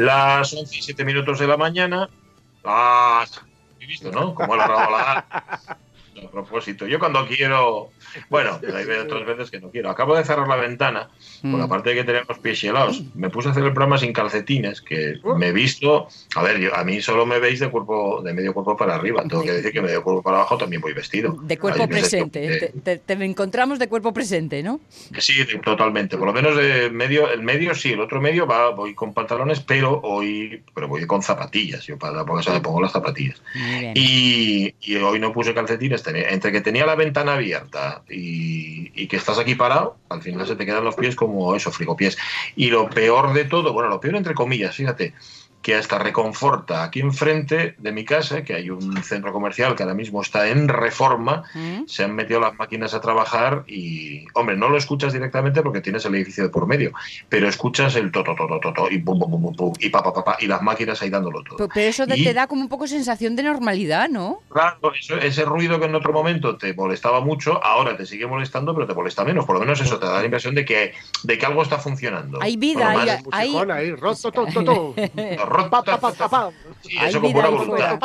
[0.00, 2.08] Las 11 y 7 minutos de la mañana.
[2.64, 3.26] Ah,
[3.78, 4.34] he visto, ¿no?
[4.34, 5.78] Como la la
[6.26, 7.90] A propósito, yo cuando quiero.
[8.28, 9.90] Bueno, hay otras veces que no quiero.
[9.90, 11.08] Acabo de cerrar la ventana,
[11.42, 11.68] por la mm.
[11.68, 13.02] parte de que tenemos pies helados.
[13.14, 15.36] Me puse a hacer el programa sin calcetines, que uh.
[15.36, 16.08] me he visto.
[16.36, 19.22] A ver, yo, a mí solo me veis de cuerpo de medio cuerpo para arriba.
[19.28, 21.36] Tengo que decir que medio cuerpo para abajo también voy vestido.
[21.42, 22.72] De cuerpo presente.
[22.82, 24.80] te, encontramos de cuerpo presente, ¿no?
[25.18, 26.16] Sí, totalmente.
[26.16, 29.60] Por lo menos de medio, el medio sí, el otro medio va, voy con pantalones,
[29.60, 31.84] pero hoy, pero voy con zapatillas.
[31.86, 33.42] Yo para por eso me pongo las zapatillas.
[33.94, 39.38] Y, y hoy no puse calcetines entre que tenía la ventana abierta y, que estás
[39.38, 42.16] aquí parado, al final se te quedan los pies como eso, frigopiés.
[42.54, 45.14] Y lo peor de todo, bueno, lo peor entre comillas, fíjate,
[45.62, 49.94] que hasta reconforta aquí enfrente de mi casa, que hay un centro comercial que ahora
[49.94, 51.82] mismo está en reforma, mm.
[51.86, 56.04] se han metido las máquinas a trabajar y, hombre, no lo escuchas directamente porque tienes
[56.06, 56.92] el edificio de por medio,
[57.28, 60.02] pero escuchas el to, to, to, to, to y pum, pum, pum, pum, y pa,
[60.02, 61.68] pa, pa, y las máquinas ahí dándolo todo.
[61.68, 64.40] Pero eso te da como un poco sensación de normalidad, ¿no?
[64.48, 68.86] Claro, ese ruido que en otro momento te molestaba mucho, ahora te sigue molestando, pero
[68.86, 69.44] te molesta menos.
[69.44, 72.38] Por lo menos eso te da la impresión de que, de que algo está funcionando.
[72.40, 73.94] Hay vida, hay, hay, hay...
[77.02, 77.98] eso con buena voluntad.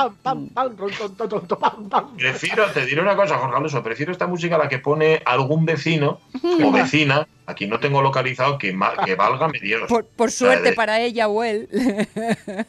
[2.18, 5.66] Prefiero, te diré una cosa, Jorge Alonso, prefiero esta música a la que pone algún
[5.66, 6.20] vecino
[6.64, 9.88] o vecina Aquí no tengo localizado que, que valga medios.
[9.88, 11.68] Por, por suerte para ella o él.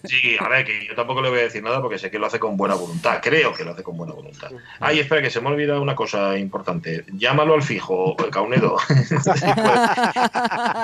[0.05, 2.27] Sí, a ver, que yo tampoco le voy a decir nada porque sé que lo
[2.27, 3.21] hace con buena voluntad.
[3.23, 4.51] Creo que lo hace con buena voluntad.
[4.81, 7.05] Ay, espera, que se me ha olvidado una cosa importante.
[7.13, 8.77] Llámalo al fijo, Caunedo.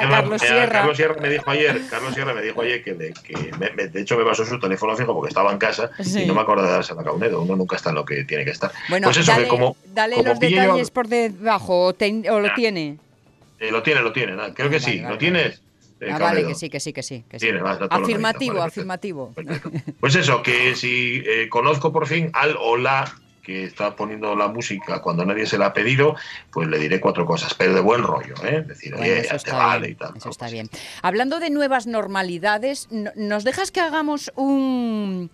[0.01, 0.73] Carlos Sierra.
[0.73, 3.51] Carlos Sierra me dijo ayer, Carlos Sierra me dijo ayer que, de, que
[3.89, 6.65] de hecho me pasó su teléfono fijo porque estaba en casa y no me acuerdo
[6.65, 7.43] de darse a Caunedo.
[7.43, 8.73] Uno nunca está en lo que tiene que estar.
[8.89, 12.53] Bueno, pues eso, dale, que como, dale los detalles por debajo o, lo ah.
[12.55, 12.99] tiene.
[13.63, 14.37] Eh, lo tiene, lo tiene.
[14.55, 14.99] Creo que sí.
[14.99, 15.63] ¿Lo tienes?
[16.01, 17.25] Eh, ah, vale, que sí, que sí, que sí.
[17.91, 19.33] afirmativo, afirmativo.
[20.01, 23.05] Pues eso, que si eh, conozco por fin al o la
[23.43, 26.17] que está poniendo la música cuando nadie se la ha pedido,
[26.51, 28.63] pues le diré cuatro cosas, pero de buen rollo, ¿eh?
[28.67, 30.17] Decir, oye, eso te vale y tal.
[30.17, 30.69] Eso está bien.
[31.03, 35.31] Hablando de nuevas normalidades, ¿nos dejas que hagamos un,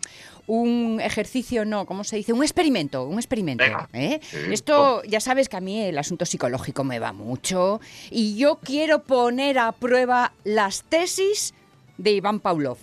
[0.49, 2.33] un ejercicio, no, ¿cómo se dice?
[2.33, 3.65] Un experimento, un experimento.
[3.93, 4.19] ¿eh?
[4.51, 9.03] Esto, ya sabes que a mí el asunto psicológico me va mucho y yo quiero
[9.03, 11.55] poner a prueba las tesis
[11.99, 12.79] de Iván Pavlov.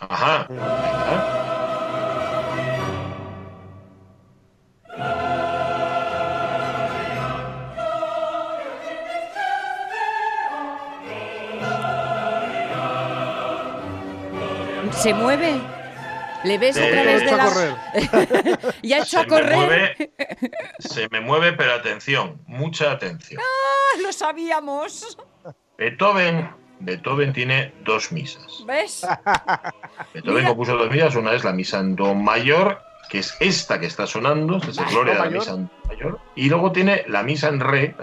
[0.00, 0.48] Ajá.
[14.92, 15.79] ¿Se mueve?
[16.44, 17.44] ¿Le ves otra vez de la...
[17.46, 17.74] correr.
[18.82, 20.12] y ha hecho a correr.
[20.78, 23.40] se me mueve, pero atención, mucha atención.
[23.42, 24.00] ¡Ah!
[24.02, 25.18] Lo sabíamos.
[25.76, 26.50] Beethoven,
[26.80, 28.64] Beethoven tiene dos misas.
[28.66, 29.06] ¿Ves?
[30.14, 31.14] Beethoven compuso dos misas.
[31.14, 34.76] Una es la misa en do mayor, que es esta que está sonando, esta es
[34.76, 36.20] la gloria de la misa en do mayor.
[36.34, 37.94] Y luego tiene la misa en re,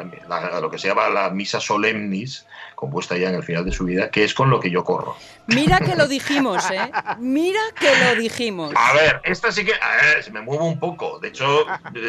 [0.62, 4.12] lo que se llama la misa solemnis, compuesta ya en el final de su vida,
[4.12, 5.16] que es con lo que yo corro.
[5.48, 6.92] Mira que lo dijimos, ¿eh?
[7.20, 8.74] Mira que lo dijimos.
[8.76, 9.74] A ver, esta sí que.
[9.74, 11.20] A ver, se me mueve un poco.
[11.20, 11.66] De hecho,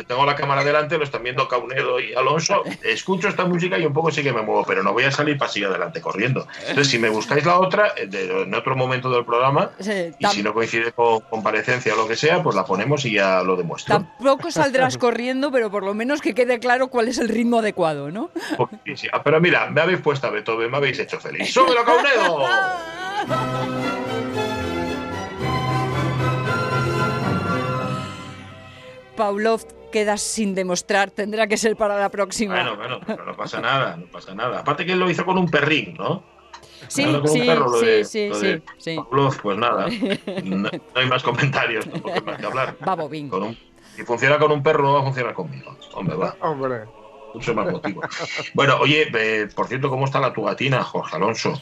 [0.06, 2.65] tengo la cámara delante, lo están viendo Caunedo y Alonso.
[2.83, 5.38] Escucho esta música y un poco sí que me muevo, pero no voy a salir
[5.38, 6.47] para seguir adelante corriendo.
[6.61, 9.71] Entonces, si me buscáis la otra, eh, en otro momento del programa,
[10.19, 13.43] y si no coincide con comparecencia o lo que sea, pues la ponemos y ya
[13.43, 13.94] lo demuestro.
[13.94, 18.11] Tampoco saldrás corriendo, pero por lo menos que quede claro cuál es el ritmo adecuado,
[18.11, 18.31] ¿no?
[18.95, 21.53] Sí, ah, Pero mira, me habéis puesto a Beethoven me habéis hecho feliz.
[21.53, 22.47] ¡Súbelo, Caunedo!
[29.19, 32.55] Pavlov quedas sin demostrar, tendrá que ser para la próxima.
[32.55, 34.61] Bueno, bueno, pero no pasa nada, no pasa nada.
[34.61, 36.23] Aparte que él lo hizo con un perrín, ¿no?
[36.87, 37.43] Sí, sí,
[37.81, 38.97] sí, sí, sí, sí.
[38.97, 39.88] Pavlov, pues nada,
[40.44, 42.76] no, hay más comentarios, tampoco hay más que hablar.
[42.87, 43.29] Va, Bobín.
[43.99, 45.77] Si funciona con un perro, no va a funcionar conmigo.
[45.95, 46.37] Hombre, va.
[46.41, 46.85] Hombre
[47.35, 48.00] mucho más motivo.
[48.55, 51.61] bueno, oye, eh, por cierto, ¿cómo está la tugatina, Jorge Alonso?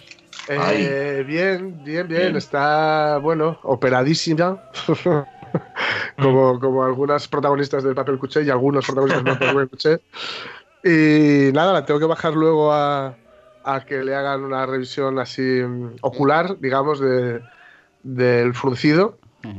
[0.48, 4.62] Eh, bien, bien, bien, Está, bueno, operadísima.
[6.18, 6.60] como, mm.
[6.60, 10.00] como algunas protagonistas del papel cuché y algunos protagonistas del papel cuché.
[10.84, 13.16] Y nada, la tengo que bajar luego a,
[13.64, 17.40] a que le hagan una revisión así mm, ocular, digamos, de,
[18.02, 19.18] del fruncido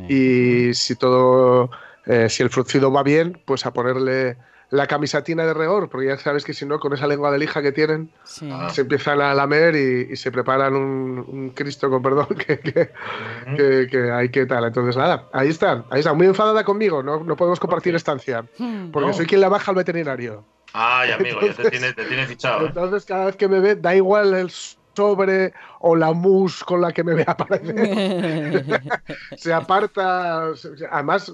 [0.09, 1.69] y si todo,
[2.07, 4.37] eh, si el fruncido va bien, pues a ponerle
[4.69, 7.61] la camisatina de regor, porque ya sabes que si no, con esa lengua de lija
[7.61, 8.11] que tienen,
[8.51, 8.69] ah.
[8.69, 14.65] se empiezan a lamer y, se preparan un, Cristo, con perdón, que, hay que tal.
[14.65, 18.91] Entonces, nada, ahí está, ahí está, muy enfadada conmigo, no, no podemos compartir estancia, hmm.
[18.91, 20.43] porque soy quien la baja al veterinario.
[20.73, 22.65] Ay, amigo, ya te tiene, te tiene fichado.
[22.65, 22.67] ¿eh?
[22.67, 24.51] Entonces, cada vez que me ve, da igual el
[24.97, 28.65] sobre o la mousse con la que me ve aparecer.
[29.37, 30.51] se aparta,
[30.91, 31.31] además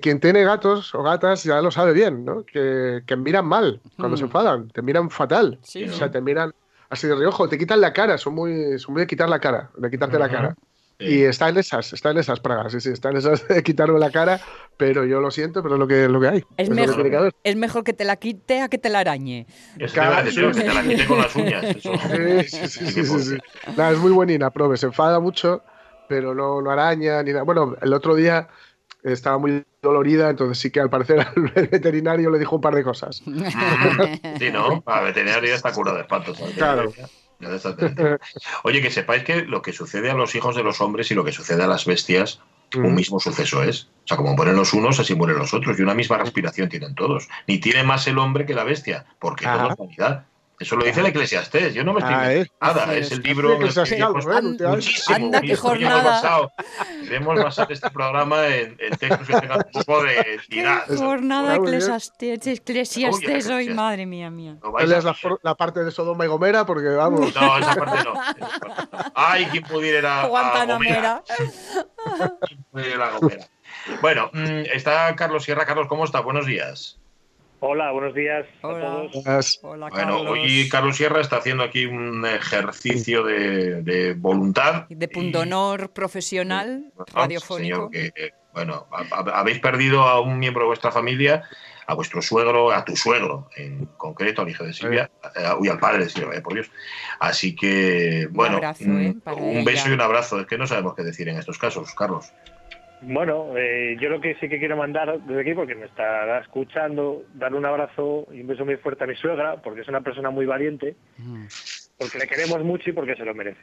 [0.00, 2.44] quien tiene gatos o gatas ya lo sabe bien, ¿no?
[2.44, 4.26] Que, miran mal cuando se mm.
[4.26, 5.58] enfadan, te miran fatal.
[5.62, 6.52] o sea, te miran
[6.90, 9.70] así de reojo, te quitan la cara, son muy, son muy de quitar la cara,
[9.76, 10.56] de quitarte la cara.
[10.98, 13.98] Y está en esas, está en esas pragas, sí, sí, está en esas de quitarme
[13.98, 14.38] la cara,
[14.76, 16.44] pero yo lo siento, pero es lo que, lo que hay.
[16.58, 19.46] Es, mejor, que es mejor que te la quite a que te la arañe.
[19.78, 21.64] Es que, que te la quite con las uñas.
[22.50, 25.62] Sí, sí, sí, sí, es muy buenina, prove, se enfada mucho,
[26.08, 27.44] pero no, no araña ni nada.
[27.44, 28.48] Bueno, el otro día
[29.02, 32.84] estaba muy dolorida, entonces sí que al parecer el veterinario le dijo un par de
[32.84, 33.16] cosas.
[34.38, 34.84] sí, ¿no?
[34.86, 36.38] El veterinario ya está curado de espantos.
[36.56, 36.92] Claro.
[38.64, 41.24] Oye, que sepáis que lo que sucede a los hijos de los hombres y lo
[41.24, 42.40] que sucede a las bestias,
[42.74, 42.94] un mm.
[42.94, 43.88] mismo suceso es.
[44.04, 45.78] O sea, como mueren los unos, así mueren los otros.
[45.78, 47.28] Y una misma respiración tienen todos.
[47.46, 50.26] Ni tiene más el hombre que la bestia, porque es la humanidad.
[50.60, 51.72] Eso lo dice el Eclesiastés.
[51.72, 52.46] Yo no me estoy ah, ¿eh?
[52.60, 52.94] nada.
[52.94, 55.16] Es el libro que hemos muchísimo.
[55.16, 56.50] Anda, qué jornada.
[57.02, 60.84] Queremos basar este programa en, textos que tengan un poco de entidad.
[60.94, 64.58] Jornada Eclesiastés, Eclesiastés hoy, madre mía mía.
[64.62, 67.34] No leas la, la, parte de Sodoma y Gomera porque vamos.
[67.34, 68.12] No, esa parte no.
[69.14, 70.26] Ay, quien pudiera.
[70.26, 71.22] Guantanamera.
[72.46, 73.48] ¿Quién pudiera a Gomera?
[74.02, 75.64] Bueno, mm, está Carlos Sierra.
[75.64, 76.20] Carlos, ¿cómo está?
[76.20, 76.99] Buenos días.
[77.62, 79.60] Hola, buenos días a todos.
[79.62, 80.16] Hola, Carlos.
[80.16, 84.86] Bueno, hoy Carlos Sierra está haciendo aquí un ejercicio de, voluntad.
[84.88, 87.90] De punto honor profesional, radiofónico.
[88.54, 91.42] bueno, habéis perdido a un miembro de vuestra familia,
[91.86, 95.10] a vuestro suegro, a tu suegro en concreto, al hijo de Silvia,
[95.60, 96.70] y al padre de Silvia, eh, por Dios.
[97.18, 99.16] Así que, bueno, un, ¿eh?
[99.36, 100.40] un beso y un abrazo.
[100.40, 102.32] Es que no sabemos qué decir en estos casos, Carlos.
[103.02, 107.24] Bueno, eh, yo lo que sí que quiero mandar desde aquí, porque me estará escuchando,
[107.34, 110.30] darle un abrazo y un beso muy fuerte a mi suegra, porque es una persona
[110.30, 111.44] muy valiente, mm.
[111.98, 113.60] porque le queremos mucho y porque se lo merece.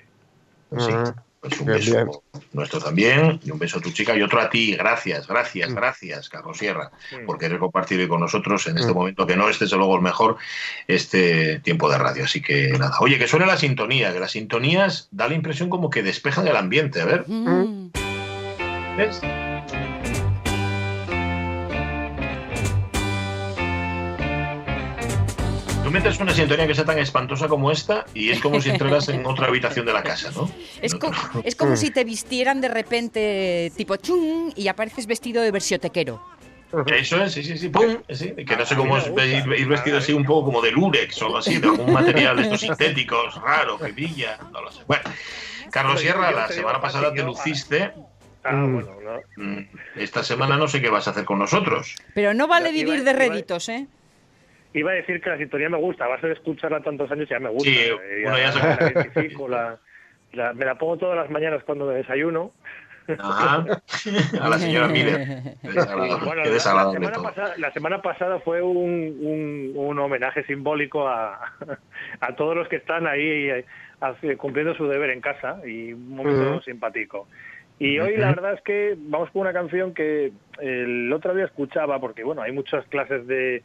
[0.80, 0.92] Sí,
[1.40, 4.76] pues un beso nuestro también, y un beso a tu chica y otro a ti.
[4.76, 5.76] Gracias, gracias, mm.
[5.76, 6.92] gracias, Carlos Sierra,
[7.28, 8.96] por querer compartir con nosotros en este mm.
[8.96, 10.38] momento, que no es desde luego el mejor,
[10.88, 12.24] este tiempo de radio.
[12.24, 12.98] Así que nada.
[13.02, 16.56] Oye, que suene la sintonía, que las sintonías da la impresión como que despejan el
[16.56, 17.02] ambiente.
[17.02, 17.26] A ver.
[25.84, 29.08] Tú metes una sintonía que sea tan espantosa como esta y es como si entraras
[29.10, 30.50] en otra habitación de la casa, ¿no?
[30.82, 30.96] Es,
[31.44, 36.20] es como si te vistieran de repente tipo chung y apareces vestido de versiotequero.
[36.88, 40.26] Eso es, sí, sí, sí, pum, que no sé cómo es ir, vestido así un
[40.26, 43.92] poco como de lurex o algo así, de algún material de estos sintéticos raro que
[43.92, 44.82] brilla, no lo sé.
[44.88, 45.04] Bueno,
[45.70, 47.94] Carlos Sierra, la semana pasada te luciste
[48.50, 48.82] Ah, mm.
[49.36, 51.96] mm, esta semana no sé qué vas a hacer con nosotros.
[52.14, 53.88] Pero no vale vivir de réditos, ¿eh?
[54.74, 57.40] Iba a decir que la sintonía me gusta, va a ser escucharla tantos años ya
[57.40, 57.70] me gusta.
[57.70, 57.78] Sí,
[58.24, 59.80] ya
[60.54, 62.52] me la pongo todas las mañanas cuando me desayuno.
[63.20, 63.66] Ajá.
[64.42, 65.56] A la señora Miller.
[65.64, 71.54] Bueno, la, semana pasada, la, semana pasada, fue un, un, homenaje simbólico a,
[72.20, 73.66] a, todos los que están ahí eh,
[74.38, 77.28] cumpliendo su deber en casa y un momento simpático.
[77.80, 82.00] Y hoy la verdad es que vamos con una canción que el otro día escuchaba,
[82.00, 83.64] porque bueno, hay muchas clases de,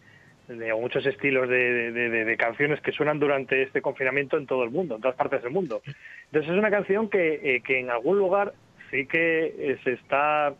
[0.48, 4.96] o muchos estilos de, de, canciones que suenan durante este confinamiento en todo el mundo,
[4.96, 5.80] en todas partes del mundo.
[6.26, 8.52] Entonces es una canción que, eh, que en algún lugar
[8.90, 10.54] sí que eh, se está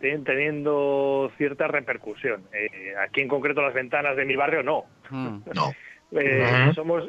[0.00, 2.44] teniendo cierta repercusión.
[2.52, 4.84] Eh, aquí en concreto las ventanas de mi barrio no.
[5.10, 5.38] Mm.
[5.54, 5.72] No.
[6.74, 7.04] somos,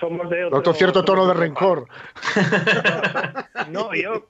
[0.00, 1.86] somos de otro, otro cierto tono de rencor.
[3.70, 4.26] no, yo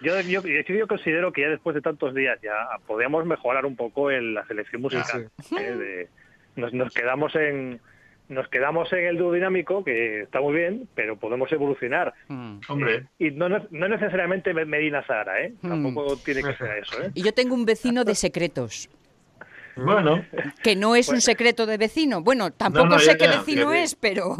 [0.00, 4.10] yo, yo, yo, considero que ya después de tantos días ya podemos mejorar un poco
[4.10, 5.30] en la selección musical.
[5.58, 6.08] ¿eh?
[6.56, 7.80] nos, nos, quedamos en
[8.30, 12.14] nos quedamos en el dúo dinámico, que está muy bien, pero podemos evolucionar.
[12.28, 12.60] Mm.
[12.68, 13.06] Hombre.
[13.18, 15.52] Y no, no, necesariamente Medina Sara, ¿eh?
[15.60, 15.68] Mm.
[15.68, 17.10] Tampoco tiene que ser eso, ¿eh?
[17.14, 18.88] Y yo tengo un vecino de secretos.
[19.76, 20.24] Bueno.
[20.62, 22.22] Que no es un secreto de vecino.
[22.22, 24.36] Bueno, tampoco sé qué vecino es, pero...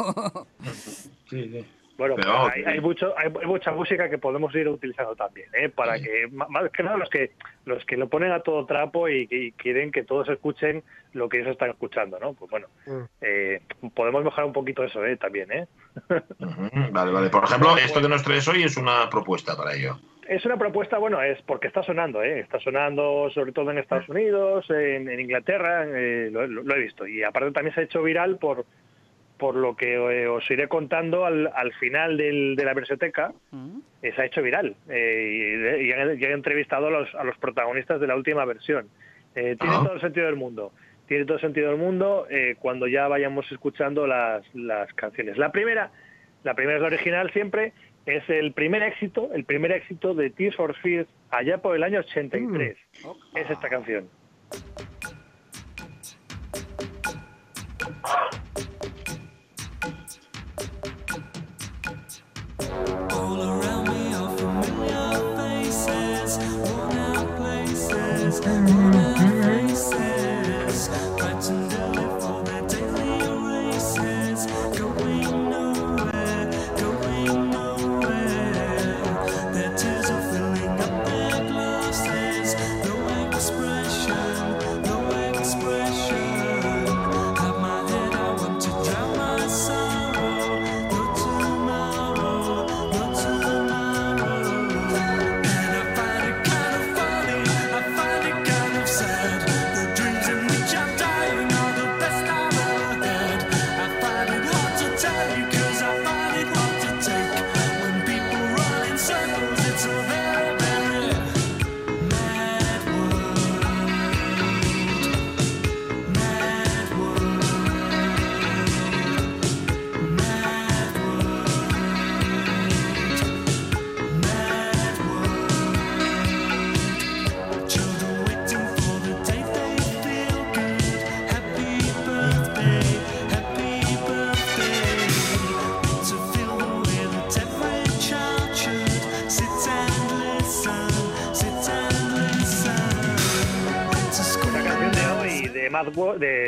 [1.29, 1.65] Sí, sí.
[2.01, 2.17] Bueno,
[2.65, 5.69] hay, mucho, hay, mucha música que podemos ir utilizando también, ¿eh?
[5.69, 7.33] para que, más que nada, los que,
[7.67, 11.51] los que lo ponen a todo trapo y, quieren que todos escuchen lo que ellos
[11.51, 12.33] están escuchando, ¿no?
[12.33, 13.03] Pues bueno, mm.
[13.21, 13.61] eh,
[13.95, 15.19] podemos mejorar un poquito eso ¿eh?
[15.19, 15.67] también, ¿eh?
[16.91, 17.29] Vale, vale.
[17.29, 20.01] Por ejemplo, esto que nos traes hoy es una propuesta para ello.
[20.27, 22.41] es una propuesta, bueno, es porque está sonando, ¿eh?
[22.41, 27.07] está sonando sobre todo en Estados Unidos, en, Inglaterra, eh, lo, he visto.
[27.07, 28.65] Y aparte también se ha hecho viral por,
[29.41, 33.79] por lo que eh, os iré contando al, al final del, de la versioteca, mm.
[34.03, 34.77] se ha hecho viral.
[34.89, 38.89] y, y, han, entrevistado a los, a los protagonistas de la última versión.
[39.35, 39.81] tiene ah.
[39.83, 40.73] todo el sentido del mundo.
[41.09, 42.29] Tiene todo el sentido del mundo
[42.61, 45.39] cuando ya vayamos escuchando las, las canciones.
[45.39, 45.91] La primera,
[46.45, 47.73] la primera es la original siempre,
[48.07, 52.01] es el primer éxito, el primer éxito de Tears for Fears allá por el año
[52.01, 52.77] 83.
[53.05, 53.37] Mm.
[53.37, 54.09] Es esta canción.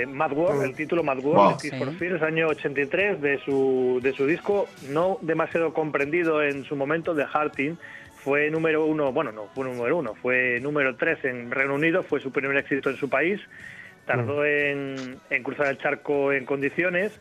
[0.07, 4.27] Mad World, el título Mad World, de for Fears, año 83, de su, de su
[4.27, 7.75] disco no demasiado comprendido en su momento, de Harting.
[8.17, 12.21] Fue número uno, bueno, no fue número uno, fue número tres en Reino Unido, fue
[12.21, 13.41] su primer éxito en su país.
[14.07, 17.13] Tardó en, en cruzar el charco en condiciones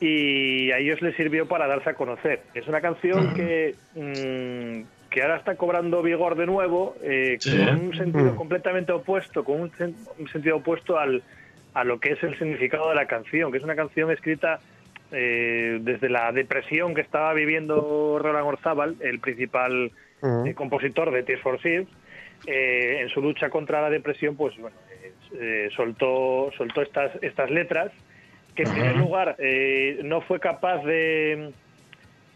[0.00, 2.42] y a ellos les sirvió para darse a conocer.
[2.54, 7.96] Es una canción que, mm, que ahora está cobrando vigor de nuevo, eh, con un
[7.96, 9.72] sentido completamente opuesto, con un,
[10.18, 11.22] un, sentido opuesto al,
[11.74, 14.60] a lo que es el significado de la canción, que es una canción escrita
[15.10, 19.90] eh, desde la depresión que estaba viviendo Roland Orzábal, el principal
[20.22, 21.88] eh, compositor de Tears for Fears,
[22.46, 24.76] eh, en su lucha contra la depresión, pues bueno,
[25.74, 27.90] soltó, soltó estas, estas letras,
[28.54, 29.36] que en primer lugar
[30.02, 31.52] no fue capaz de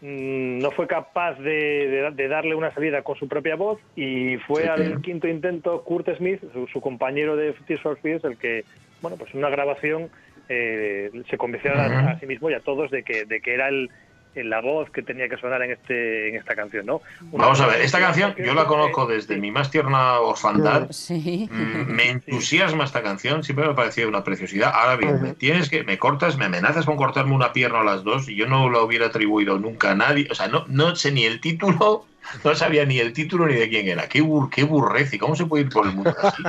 [0.01, 5.01] mm, no fue capaz de, darle una salida con su propia voz y fue al
[5.01, 8.63] quinto intento Kurt Smith, su, compañero de Tears for Fears, el que
[9.03, 10.09] bueno, pues una grabación
[10.49, 13.91] eh, se convenció a, sí mismo y a todos de que, de que era el,
[14.33, 17.01] la voz que tenía que sonar en este en esta canción, ¿no?
[17.33, 20.89] Vamos a ver, esta canción yo la conozco desde mi más tierna orfandad.
[21.09, 24.71] Mm, me entusiasma esta canción, siempre me ha parecido una preciosidad.
[24.73, 28.03] Ahora bien, me tienes que me cortas, me amenazas con cortarme una pierna a las
[28.03, 31.11] dos y yo no lo hubiera atribuido nunca a nadie, o sea, no no sé
[31.11, 32.05] ni el título
[32.43, 34.07] no sabía ni el título ni de quién era.
[34.07, 36.43] Qué, bur, qué burrez y cómo se puede ir por el mundo así.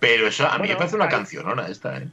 [0.00, 2.08] Pero eso a mí me parece una cancionona esta, ¿eh?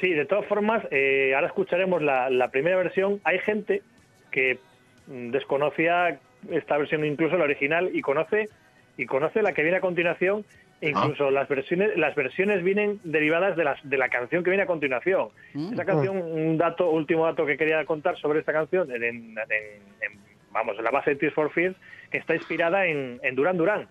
[0.00, 3.20] Sí, de todas formas, eh, ahora escucharemos la, primera versión.
[3.24, 3.82] Hay gente
[4.30, 4.58] que
[5.06, 6.20] mm, desconocía
[6.50, 8.48] esta versión, incluso la original, y conoce
[8.96, 10.44] y conoce la que viene a continuación.
[10.80, 11.02] E ah.
[11.02, 14.66] incluso las versiones las versiones vienen derivadas de, las, de la canción que viene a
[14.66, 15.30] continuación.
[15.54, 15.72] Mm.
[15.72, 20.27] Esa canción, un dato, último dato que quería contar sobre esta canción, en, en, en
[20.52, 21.76] vamos, la base de Tears for Fears,
[22.10, 23.88] está inspirada en, en Duran Duran.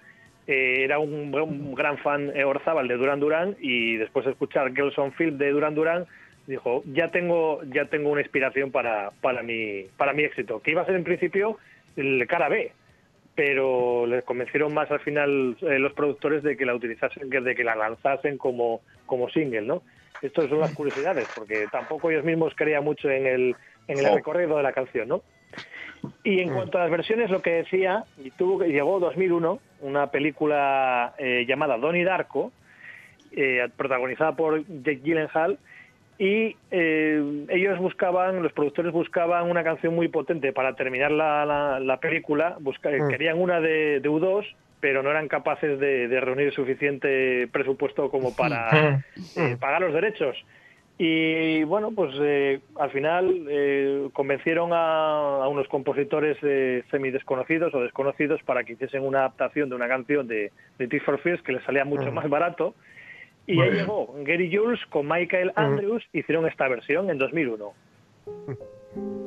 [0.48, 4.98] Eh, era un, gran fan eh, Orzabal de Duran Duran y después de escuchar Girls
[4.98, 6.08] on Field de Duran Duran
[6.48, 10.84] dijo ya tengo ya tengo una inspiración para para mi para mi éxito que iba
[10.84, 11.58] a ser en principio
[11.98, 12.72] el cara B
[13.36, 17.66] pero les convencieron más al final eh, los productores de que la utilizasen de que
[17.66, 19.84] la lanzasen como como single no
[20.22, 23.56] estas son las curiosidades porque tampoco ellos mismos creían mucho en el
[23.90, 25.22] en el recorrido de la canción no
[26.24, 26.54] y en mm.
[26.54, 31.78] cuanto a las versiones, lo que decía, y tuvo, llegó 2001, una película eh, llamada
[31.78, 32.52] Donnie Darko,
[33.32, 35.58] eh, protagonizada por Jake Gyllenhaal,
[36.20, 41.98] y eh, ellos buscaban, los productores buscaban una canción muy potente para terminar la, la,
[42.00, 43.10] película, mm.
[43.10, 44.46] querían una de, U2,
[44.80, 49.04] pero no eran capaces de, reunir suficiente presupuesto como para
[49.36, 49.58] mm.
[49.60, 50.36] pagar los derechos
[51.00, 58.42] Y bueno, pues eh, al final eh, convencieron a, unos compositores eh, semi-desconocidos o desconocidos
[58.44, 61.64] para que hiciesen una adaptación de una canción de, de Tears for Fears que les
[61.64, 62.74] salía mucho más barato.
[63.46, 67.74] Y ahí llegó Gary Jules con Michael Andrews, hicieron esta versión en 2001.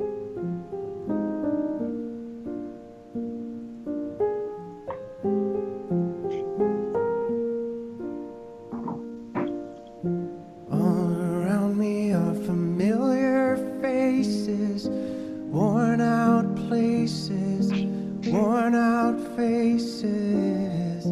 [17.01, 21.07] worn out faces,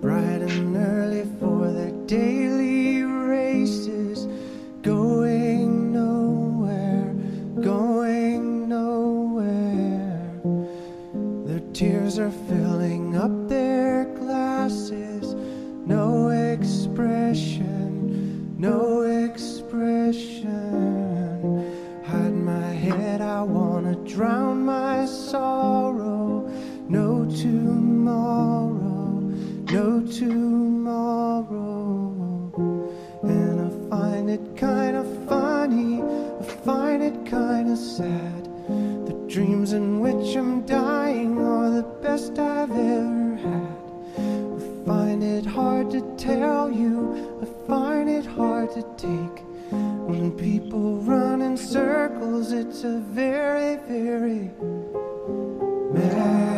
[0.00, 4.26] bright and early for their daily races,
[4.82, 7.14] going nowhere,
[7.62, 10.40] going nowhere.
[11.46, 15.34] Their tears are filling up their glasses,
[15.86, 17.78] no expression,
[18.58, 20.50] no expression.
[22.04, 24.66] Hide my head, I wanna drown
[25.30, 26.20] sorrow
[26.88, 29.20] no tomorrow,
[29.70, 31.48] no tomorrow.
[33.22, 38.44] And I find it kind of funny, I find it kind of sad.
[39.06, 43.78] The dreams in which I'm dying are the best I've ever had.
[44.18, 49.44] I find it hard to tell you, I find it hard to take.
[50.10, 54.50] When people run in circles, it's a very, very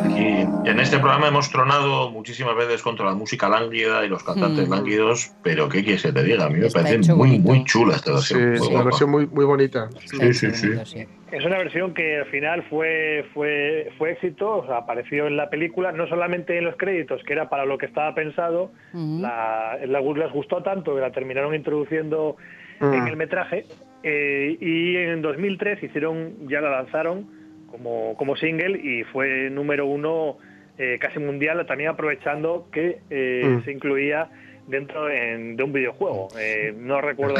[0.08, 4.68] y en este programa hemos tronado muchísimas veces contra la música lánguida y los cantantes
[4.68, 4.70] mm.
[4.70, 6.46] lánguidos, pero ¿qué quieres que te diga?
[6.46, 8.56] A mí me parece muy, muy chula esta versión.
[8.56, 9.88] Sí, es una versión muy, muy bonita.
[10.04, 11.06] Sí, sí, sí.
[11.32, 16.06] Es una versión que al final fue, fue, fue éxito, apareció en la película, no
[16.06, 20.62] solamente en los créditos, que era para lo que estaba pensado, la, la les gustó
[20.62, 22.36] tanto que la terminaron introduciendo
[22.80, 23.06] en mm.
[23.06, 23.64] el metraje,
[24.02, 27.41] eh, y en 2003 hicieron, ya la lanzaron,
[27.72, 30.36] como, como single y fue número uno
[30.78, 33.64] eh, casi mundial, también aprovechando que eh, mm.
[33.64, 34.30] se incluía
[34.68, 36.28] dentro de un videojuego.
[36.38, 37.34] Eh, no recuerdo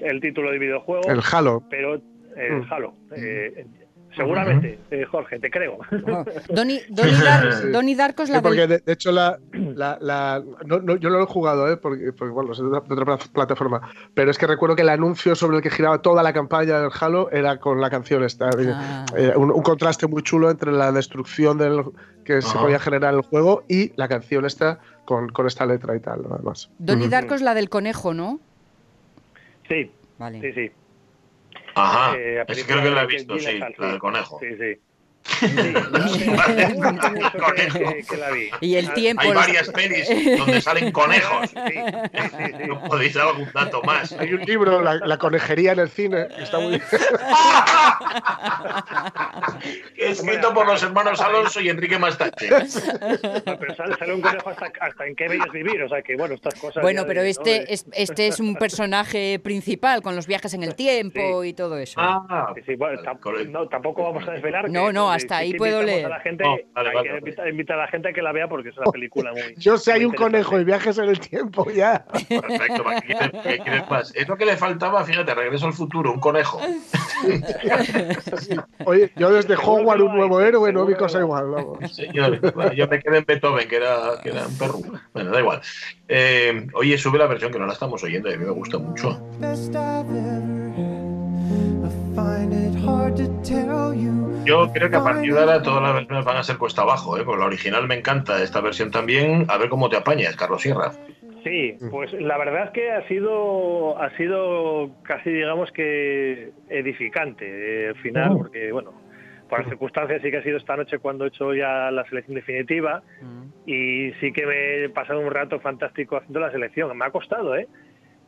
[0.00, 1.08] el, título del videojuego.
[1.08, 1.62] El Halo.
[1.70, 1.94] Pero
[2.36, 2.66] el mm.
[2.70, 2.94] Halo.
[4.16, 5.78] Seguramente, eh, Jorge, te creo.
[6.48, 6.82] Donnie,
[7.96, 11.76] Darko es la porque de, hecho la, la, no, yo no lo he jugado, ¿eh?
[11.76, 13.80] porque, bueno, es de otra plataforma,
[14.14, 16.90] pero es que recuerdo que el anuncio sobre el que giraba toda la campaña del
[16.98, 18.50] Halo era con la canción esta.
[18.54, 19.06] Ah.
[19.16, 21.82] Eh, un, contraste muy chulo entre la destrucción del,
[22.24, 25.96] que se podía generar en el juego y la canción esta con, con esta letra
[25.96, 26.70] y tal, además.
[26.78, 28.38] Donnie Darko es la del conejo, ¿no?
[29.68, 30.40] Sí, vale.
[30.40, 30.72] sí, sí.
[31.74, 34.38] Ajá, eh, creo que la he visto, sí, la del conejo.
[34.40, 34.80] Sí, sí.
[38.60, 39.22] Y el tiempo.
[39.22, 40.08] Hay varias pelis
[40.38, 41.54] donde salen conejos.
[42.68, 44.12] no podéis dar algún dato más.
[44.12, 46.74] Hay un libro, La, conejería en el cine, que está muy
[49.96, 52.48] Escrito por los hermanos Alonso y Enrique Mastache.
[53.44, 55.82] pero sale, un conejo hasta, en qué bello vivir.
[55.82, 56.82] O sea que, bueno, estas cosas.
[56.82, 61.44] Bueno, pero este, es, este es un personaje principal con los viajes en el tiempo
[61.44, 61.98] y todo eso.
[62.00, 63.00] Ah, bueno,
[63.48, 64.68] no, tampoco vamos a desvelar.
[64.70, 66.06] No, no, hasta ahí puedo leer.
[66.06, 66.44] A la gente,
[67.48, 69.54] invitar, a la gente a que la vea porque es una película muy.
[69.56, 72.04] Yo sé, hay un conejo y viajes en el tiempo ya.
[72.28, 72.84] Perfecto,
[73.42, 74.14] ¿qué quieres, más?
[74.14, 76.60] Es lo que le faltaba, fíjate, regreso al futuro, un conejo.
[78.84, 81.54] Oye, yo desde Hogwarts, un nuevo héroe, no vi cosa igual.
[81.90, 82.40] Señor,
[82.74, 84.78] yo me quedé en Beethoven, que era, que era un perro.
[85.12, 85.60] Bueno, da igual.
[86.08, 88.78] Eh, oye, sube la versión que no la estamos oyendo y a mí me gusta
[88.78, 89.20] mucho.
[94.44, 97.16] Yo creo que a partir de ahora todas las versiones van a ser cuesta abajo,
[97.18, 97.22] ¿eh?
[97.24, 99.46] porque la original me encanta, esta versión también.
[99.48, 100.92] A ver cómo te apañas, Carlos Sierra.
[101.44, 107.88] Sí, pues la verdad es que ha sido, ha sido casi, digamos que edificante eh,
[107.88, 108.38] el final, oh.
[108.38, 108.92] porque bueno,
[109.48, 112.34] por las circunstancias sí que ha sido esta noche cuando he hecho ya la selección
[112.34, 113.68] definitiva mm.
[113.70, 116.96] y sí que me he pasado un rato fantástico haciendo la selección.
[116.96, 117.68] Me ha costado, ¿eh?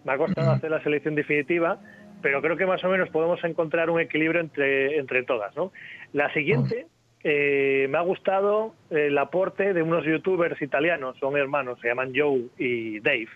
[0.05, 1.79] Me ha costado hacer la selección definitiva
[2.22, 5.55] pero creo que más o menos podemos encontrar un equilibrio entre, entre todas.
[5.57, 5.72] ¿no?
[6.12, 6.87] La siguiente,
[7.24, 12.42] eh, me ha gustado el aporte de unos youtubers italianos, son hermanos, se llaman Joe
[12.59, 13.29] y Dave,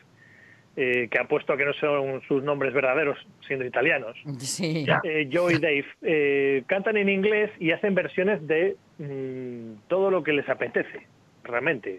[0.76, 4.16] eh, que apuesto a que no son sus nombres verdaderos siendo italianos.
[4.38, 4.86] Sí.
[5.02, 10.22] Eh, Joe y Dave eh, cantan en inglés y hacen versiones de mm, todo lo
[10.22, 11.06] que les apetece,
[11.42, 11.98] realmente.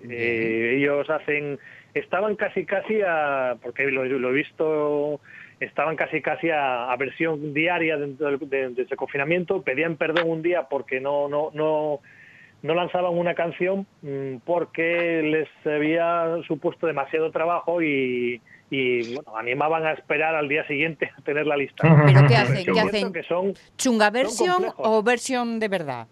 [0.77, 1.59] ellos hacen,
[1.93, 5.19] estaban casi casi a, porque lo, lo he visto
[5.61, 10.63] estaban casi casi a, versión diaria dentro del, de, ese confinamiento, pedían perdón un día
[10.63, 11.99] porque no, no, no,
[12.63, 19.93] no lanzaban una canción mm, porque les había supuesto demasiado trabajo y, bueno, animaban a
[19.93, 21.87] esperar al día siguiente a tener la lista.
[22.05, 22.65] ¿Pero qué hacen?
[22.65, 23.53] ¿Qué hacen?
[23.77, 26.07] ¿Chunga versión o versión de verdad?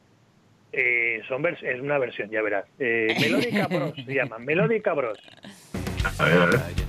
[0.71, 2.65] Eh, son es una versión, ya verás.
[2.77, 5.17] Eh, Melódica Bros se llama, Melódica Bros.
[6.19, 6.88] A ver, a ver.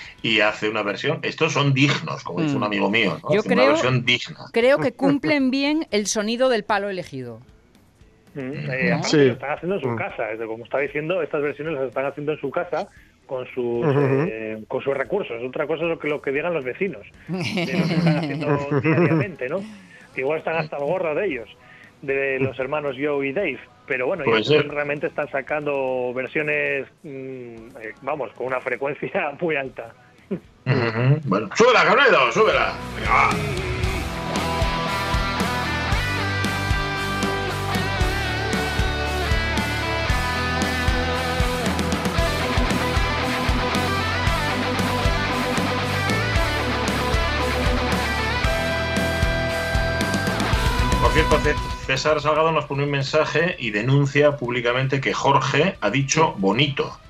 [0.21, 1.19] y hace una versión.
[1.23, 2.65] Estos son dignos, como dice un mm.
[2.65, 3.17] amigo mío.
[3.33, 4.37] Yo creo, una versión digna.
[4.51, 7.39] Creo que cumplen bien el sonido del palo elegido.
[8.35, 9.17] Mm, eh, sí.
[9.17, 9.95] Lo están haciendo en su mm.
[9.95, 10.23] casa.
[10.45, 12.87] Como está diciendo, estas versiones las están haciendo en su casa
[13.25, 15.41] con sus, eh, con sus recursos.
[15.41, 18.81] Otra cosa es lo que, lo que digan los vecinos, de lo que están haciendo
[18.81, 19.61] diariamente, ¿no?
[20.17, 21.49] Igual están hasta el gorro de ellos,
[22.01, 23.59] de los hermanos Joe y Dave.
[23.87, 27.69] Pero bueno, ellos realmente están sacando versiones, eh,
[28.01, 29.93] vamos, con una frecuencia muy alta.
[30.65, 32.73] Bueno, súbela, Cabredo, súbela.
[51.01, 51.39] Por cierto,
[51.85, 57.00] César Salgado nos pone un mensaje y denuncia públicamente que Jorge ha dicho bonito.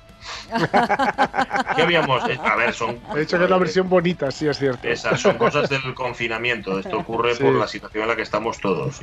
[1.76, 2.22] ¿Qué habíamos?
[2.22, 3.00] A ver, son.
[3.14, 4.86] He dicho que es la versión bonita, sí, es cierto.
[4.86, 6.78] Esas son cosas del confinamiento.
[6.78, 9.00] Esto ocurre por la situación en la que estamos todos.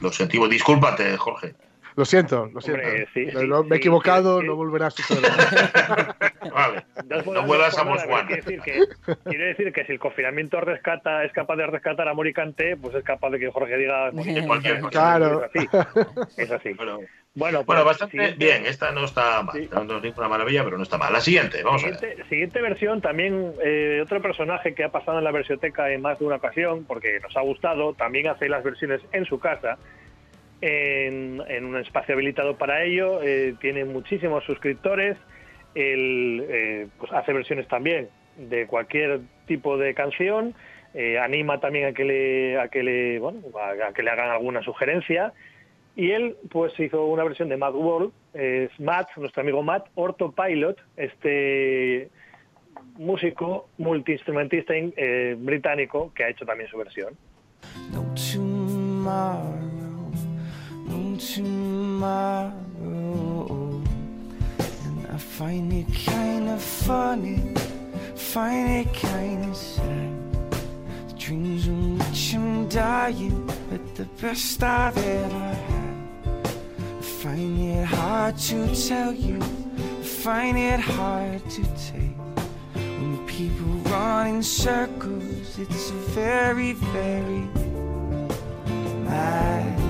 [0.00, 0.50] lo, sentimos.
[0.50, 1.54] Discúlpate, Jorge.
[1.96, 3.64] Lo siento, lo siento.
[3.64, 5.22] me he equivocado, no volverá a suceder.
[6.52, 6.84] vale.
[7.08, 8.26] No vuelvas a Juan.
[8.26, 13.02] Quiere decir, que, si el confinamiento rescata, es capaz de rescatar a Moricante, pues es
[13.02, 14.10] capaz de que Jorge diga
[14.46, 14.90] cualquier cosa.
[14.90, 15.44] Claro.
[15.54, 16.36] Es así.
[16.36, 16.72] Es así.
[16.74, 17.00] Bueno,
[17.36, 18.66] bueno, pues, bastante bien.
[18.66, 19.68] Esta no está mal.
[19.72, 21.12] No es una maravilla, pero no está mal.
[21.12, 22.26] La siguiente, vamos a ver.
[22.28, 26.24] Siguiente versión, también eh, otro personaje que ha pasado en la versioteca en más de
[26.24, 29.78] una ocasión, porque nos ha gustado, también hace las versiones en su casa
[30.60, 35.16] en, un espacio habilitado para ello, eh, tiene muchísimos suscriptores,
[35.74, 40.54] él eh, pues hace versiones también de cualquier tipo de canción,
[40.94, 44.62] eh, anima también a que le a que le bueno a, que le hagan alguna
[44.62, 45.34] sugerencia
[45.96, 50.78] y él pues hizo una versión de Mad World, es Matt, nuestro amigo Matt Ortopilot,
[50.96, 52.10] este
[52.98, 54.74] músico multiinstrumentista
[55.38, 57.16] británico que ha hecho también su versión.
[61.36, 62.56] tomorrow.
[74.62, 75.75] I've ever had.
[77.26, 79.40] Find it hard to tell you,
[80.00, 82.16] find it hard to take.
[82.74, 87.48] When people run in circles, it's very, very
[89.02, 89.85] mad.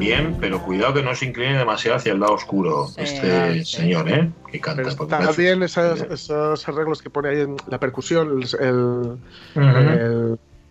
[0.00, 4.30] Bien, pero cuidado que no se incline demasiado hacia el lado oscuro este señor, ¿eh?
[4.50, 4.88] Que canta.
[4.88, 9.18] está bien esos, arreglos que pone ahí en la percusión, el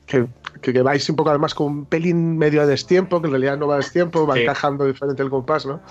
[0.06, 0.26] que,
[0.62, 3.68] que, vais un poco además con un pelín medio a destiempo, que en realidad no
[3.68, 5.82] va a destiempo, va encajando diferente el compás, ¿no?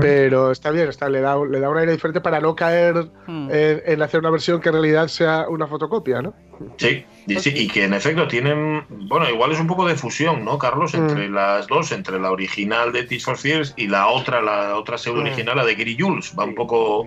[0.00, 3.48] Pero está bien, está, le, da, le da un aire diferente para no caer hmm.
[3.52, 6.34] en, hacer una versión que en realidad sea una fotocopia, ¿no?
[6.76, 10.44] Sí, y, sí, y que en efecto tienen, bueno, igual es un poco de fusión,
[10.44, 10.94] ¿no, Carlos?
[10.94, 11.08] Hmm.
[11.08, 14.98] Entre las dos, entre la original de Teach for Fears y la otra, la otra
[14.98, 15.26] pseudo hmm.
[15.26, 17.06] original, la de Gary Jules, va un poco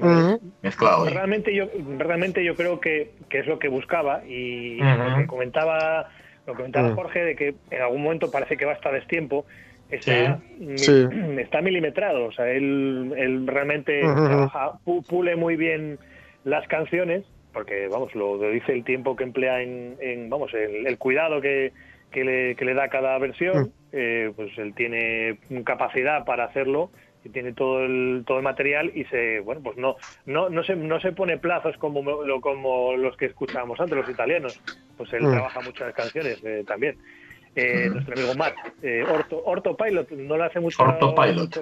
[0.62, 1.06] mezclado.
[1.06, 1.66] Realmente yo,
[1.98, 6.10] realmente yo creo que, que, es lo que buscaba y lo que comentaba
[6.48, 6.96] lo que comentaba mm.
[6.96, 9.46] Jorge, de que en algún momento parece que va a estar destiempo,
[9.92, 10.40] está,
[11.38, 12.26] está milimetrado.
[12.26, 14.02] O sea, él, realmente
[15.08, 16.00] pule muy bien
[16.46, 21.74] las canciones, porque, vamos, lo, dice el tiempo que emplea en, vamos, el, cuidado que,
[22.12, 23.72] que, le, que, le, da cada versión, mm.
[23.92, 26.90] eh, pues él tiene capacidad para hacerlo
[27.30, 31.00] tiene todo el todo el material y se bueno pues no no no se no
[31.00, 32.04] se pone plazos como
[32.42, 34.62] como los que escuchábamos antes los italianos
[34.98, 35.32] pues él mm.
[35.32, 36.98] trabaja muchas canciones eh, también
[37.58, 38.56] eh, nuestro amigo Matt.
[38.82, 40.84] Eh, Orto, Ortopilot, no le hace mucho,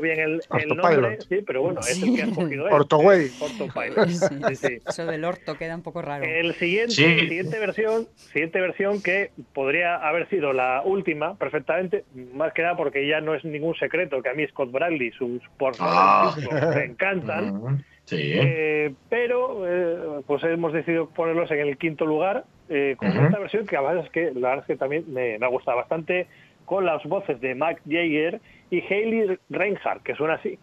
[0.01, 2.73] bien el, el nombre, sí, pero bueno, es el que ha cogido él.
[2.73, 3.31] Ortoway.
[3.39, 4.09] Ortopilot.
[4.09, 4.79] Sí, sí.
[4.87, 6.23] Eso del orto queda un poco raro.
[6.23, 12.61] El siguiente, siguiente versión, siguiente versión que podría haber sido la última perfectamente, más que
[12.61, 16.35] nada porque ya no es ningún secreto que a mí Scott Bradley, sus por ah.
[16.75, 17.83] me encantan.
[18.05, 18.33] Sí.
[18.35, 23.65] Eh, pero eh, pues hemos decidido ponerlos en el quinto lugar eh, con esta versión
[23.65, 26.27] que la verdad es que la verdad es que también me, me ha gustado bastante
[26.65, 30.57] con las voces de Mac Jaeger y Hayley Reinhardt que suena así.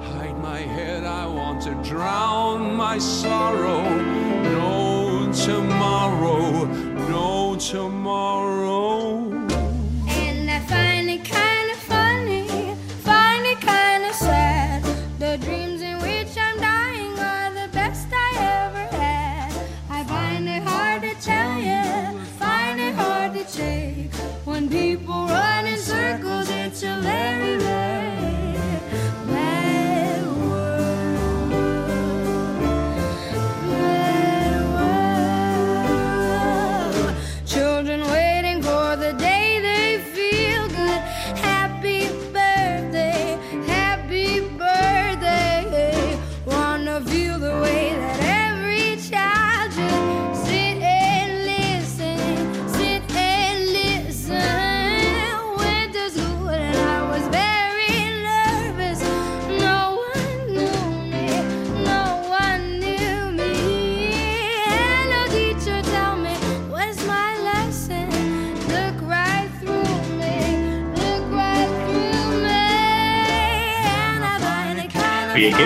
[0.00, 3.82] Hide my head, I want to drown my sorrow.
[4.42, 6.66] No tomorrow,
[7.08, 9.37] no tomorrow.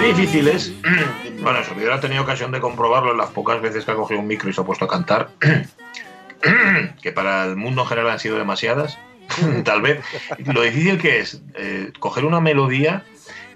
[0.02, 0.72] Kind of Oye, qué difícil es.
[1.42, 4.28] Bueno, si hubiera tenido ocasión de comprobarlo en las pocas veces que ha cogido un
[4.28, 5.30] micro y se ha puesto a cantar,
[7.02, 8.96] que para el mundo en general han sido demasiadas,
[9.64, 10.04] tal vez.
[10.38, 13.04] Lo difícil que es eh, coger una melodía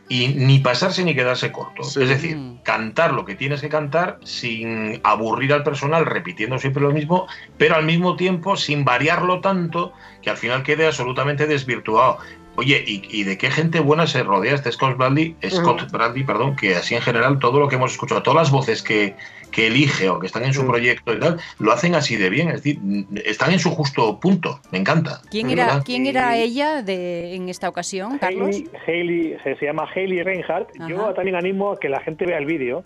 [0.09, 1.83] y ni pasarse ni quedarse corto.
[1.83, 6.93] Es decir, cantar lo que tienes que cantar sin aburrir al personal repitiendo siempre lo
[6.93, 12.19] mismo, pero al mismo tiempo sin variarlo tanto que al final quede absolutamente desvirtuado.
[12.57, 16.75] Oye, ¿y, de qué gente buena se rodea este Scott Bradley, Scott Bradley, perdón, que
[16.75, 19.15] así en general todo lo que hemos escuchado, todas las voces que,
[19.53, 22.49] que elige o que están en su proyecto y tal, lo hacen así de bien,
[22.49, 22.79] es decir,
[23.25, 25.21] están en su justo punto, me encanta.
[25.31, 28.63] ¿Quién era, ¿quién era ella de, en esta ocasión, Carlos?
[28.87, 30.71] Hayley, se, se llama Hayley Reinhardt.
[30.89, 32.85] Yo también animo a que la gente vea el vídeo,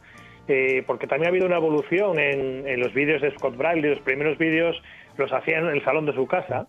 [0.49, 3.91] eh, porque también ha habido una evolución en, en los vídeos de Scott Bradley.
[3.91, 4.77] Los primeros vídeos
[5.17, 6.67] los hacía en el salón de su casa.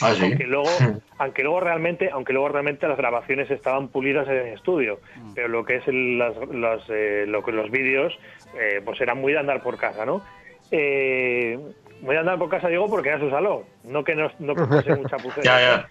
[0.00, 0.22] Ah, sí.
[0.24, 0.78] Aunque luego,
[1.18, 5.00] aunque luego realmente, aunque luego realmente las grabaciones estaban pulidas en el estudio,
[5.34, 8.12] pero lo que es el- las, las, eh, lo que los vídeos,
[8.58, 10.22] eh, pues eran muy de andar por casa, ¿no?
[10.70, 11.58] Eh,
[12.00, 14.66] muy de andar por casa digo porque era su salón, no que no, no que
[14.66, 15.44] fuese mucha pucera.
[15.60, 15.88] Ya, ya.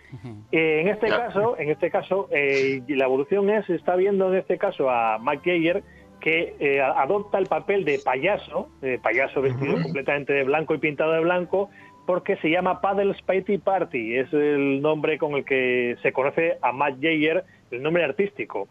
[0.51, 1.17] Eh, en este Ya.
[1.27, 5.41] caso, en este caso, eh, la evolución es, está viendo en este caso a Mac
[5.45, 5.83] Jaeger
[6.19, 11.13] que eh, adopta el papel de payaso, de payaso vestido completamente de blanco y pintado
[11.13, 11.69] de blanco,
[12.05, 16.71] porque se llama Paddle Spitey Party, es el nombre con el que se conoce a
[16.71, 18.67] Matt Jaeger, el nombre artístico.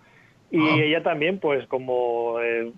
[0.50, 0.76] Y Ah.
[0.82, 2.72] ella también, pues como eh,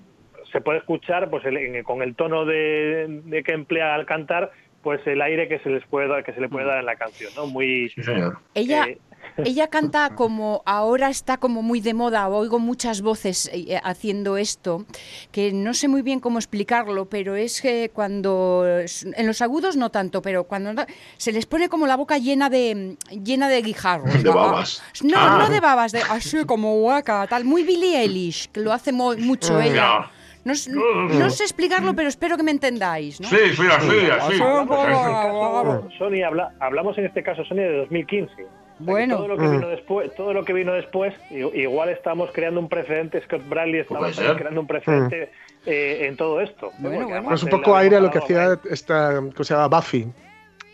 [0.53, 4.51] se puede escuchar, pues el- en- con el tono de, de que emplea al cantar,
[4.83, 6.97] pues el aire que se les puede dar, que se le puede dar en la
[6.97, 7.47] canción, ¿no?
[7.47, 8.39] Muy Sí, señor.
[8.55, 8.99] Ella, eh,
[9.39, 14.85] ella canta como ahora está como muy de moda, oigo muchas voces eh, haciendo esto,
[15.31, 18.65] que no sé muy bien cómo explicarlo, pero es que cuando
[19.17, 20.85] en los agudos no tanto, pero cuando
[21.17, 24.23] se les pone como la boca llena de llena de guijarros.
[24.23, 24.83] De babas.
[25.03, 25.39] No, Ah.
[25.39, 29.15] no de babas, de así como guaca, tal, muy Billie Eilish, que lo hace mo-
[29.17, 29.75] mucho ella.
[29.75, 30.11] Ya.
[30.45, 30.57] No,
[31.31, 33.29] sé explicarlo, pero espero que me entendáis, ¿no?
[33.29, 34.39] Sí, sí, así,
[35.99, 38.33] Sony, habla- hablamos en este caso, Sony, de 2015.
[38.85, 39.17] Que Bueno.
[39.17, 43.21] Todo lo que vino después, todo lo que vino después igual estamos creando un precedente,
[43.23, 44.37] Scott Bradley ser.
[44.37, 45.31] creando un precedente
[45.67, 46.71] eh, en todo esto.
[46.79, 47.35] Bueno, bueno.
[47.35, 49.69] Es un poco aire a lo que hacía esta, ¿cómo se llama?
[49.69, 50.07] Buffy.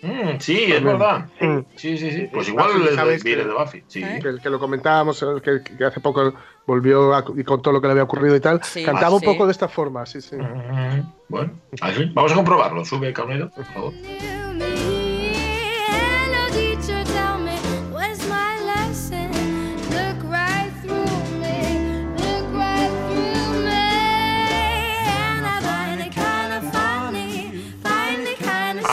[0.00, 1.26] Mm, sí, es verdad.
[1.40, 1.58] Mm.
[1.74, 2.28] Sí, sí, sí.
[2.32, 3.84] Pues igual Buffy, es ¿sabes de, viene que- de Buffy.
[3.88, 4.02] Sí.
[4.04, 4.20] ¿Eh?
[4.22, 6.32] Que, que lo comentábamos, que, que hace poco
[6.66, 8.62] volvió a- y contó lo que le había ocurrido y tal.
[8.62, 9.26] Sí, Cantaba un sí.
[9.26, 10.36] poco de esta forma, sí, sí.
[10.36, 12.04] Mm, Bueno, así.
[12.14, 12.84] Vamos a comprobarlo.
[12.84, 13.92] Sube, Carneiro, por favor.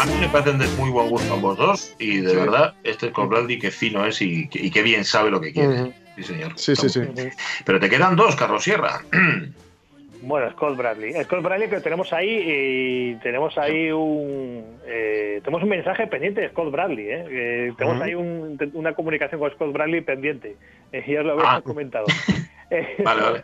[0.05, 2.35] A mí me parecen de muy buen gusto ambos dos y de Sí.
[2.35, 5.91] verdad, este Scott Bradley qué fino es y, y qué bien sabe lo que quiere.
[6.15, 6.51] Sí, señor.
[6.57, 7.01] Sí, sí, sí.
[7.65, 9.01] Pero te quedan dos, Carlos Sierra.
[10.21, 11.13] Bueno, Scott Bradley.
[11.25, 16.49] Scott Bradley que tenemos ahí y tenemos ahí un eh, tenemos un mensaje pendiente de
[16.49, 17.25] Scott Bradley, ¿eh?
[17.29, 20.55] Eh, tenemos ahí un- una comunicación con Scott Bradley pendiente.
[20.91, 21.61] Eh, ya os lo habéis Ah.
[21.63, 22.05] comentado.
[22.71, 23.21] Eh, Vale,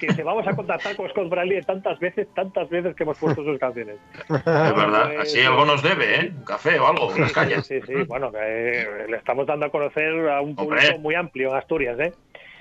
[0.00, 3.44] que se vamos a contactar con Scott Bradley tantas veces, tantas veces que hemos puesto
[3.44, 3.96] sus canciones.
[4.28, 5.06] Es verdad.
[5.08, 6.32] pues, Así algo nos debe, ¿eh?
[6.36, 7.66] Un café o algo, unas cañas.
[7.66, 10.78] Sí, sí, bueno, eh, le estamos dando a conocer a un Hombre.
[10.80, 12.12] público muy amplio en Asturias, ¿eh?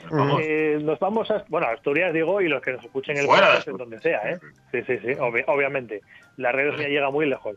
[0.10, 0.42] Vamos.
[0.44, 3.48] Eh, nos vamos a, bueno, Asturias digo, y los que nos escuchen en el Fuera
[3.48, 4.40] podcast, en donde sea, ¿eh?
[4.72, 6.02] Sí, sí, sí, obvi- obviamente.
[6.38, 7.56] La red ya llega muy lejos.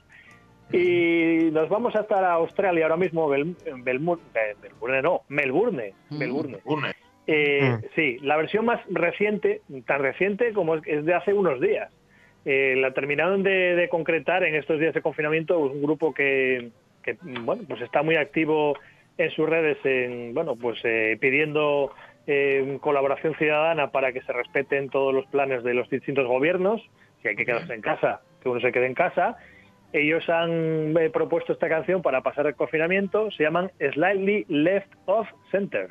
[0.73, 6.19] Y nos vamos hasta Australia ahora mismo, Bel, Belmu- Bel- Melbourne, no, Melbourne, Mm.
[6.19, 6.59] Melbourne.
[7.27, 7.85] Eh, Mm.
[7.95, 11.91] Sí, la versión más reciente, tan reciente como es, es de hace unos días.
[12.45, 16.71] Eh, la terminaron de, de concretar en estos días de confinamiento un grupo que,
[17.03, 18.77] que, bueno, pues está muy activo
[19.17, 21.93] en sus redes, en, bueno, pues eh, pidiendo
[22.27, 26.83] eh, colaboración ciudadana para que se respeten todos los planes de los distintos gobiernos.
[27.23, 29.39] Si hay que quedarse en casa, que uno se quede en casa.
[29.95, 33.31] Ellos han eh, propuesto esta canción para pasar el confinamiento.
[33.31, 35.91] Se llaman Slightly Left of Center.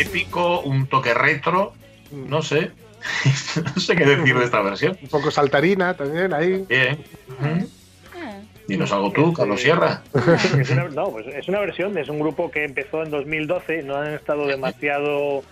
[0.00, 1.74] Épico, un toque retro,
[2.10, 2.70] no sé.
[3.74, 4.98] no sé qué decir de esta versión.
[5.00, 6.64] Un poco saltarina también ahí.
[6.68, 7.04] Bien.
[7.28, 7.68] Ujú.
[8.16, 8.40] Ah.
[8.66, 10.02] Dinos algo tú, Carlos Sierra.
[10.58, 13.96] Es una, no, pues es una versión, es un grupo que empezó en 2012, no
[13.96, 15.42] han estado demasiado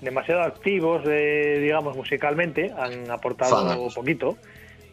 [0.00, 4.36] demasiado activos, eh, digamos, musicalmente, han aportado poquito.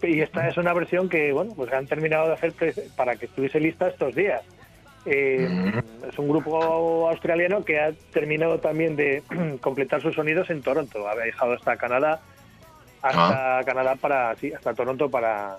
[0.01, 2.53] Y esta es una versión que, bueno, pues han terminado de hacer
[2.95, 4.41] para que estuviese lista estos días.
[5.09, 5.81] Eh.
[6.09, 9.23] Es un grupo australiano que ha terminado también de
[9.61, 11.07] completar sus sonidos en Toronto.
[11.07, 12.19] Ha viajado hasta Canadá,
[13.01, 15.57] hasta Canadá para, sí, hasta Toronto para,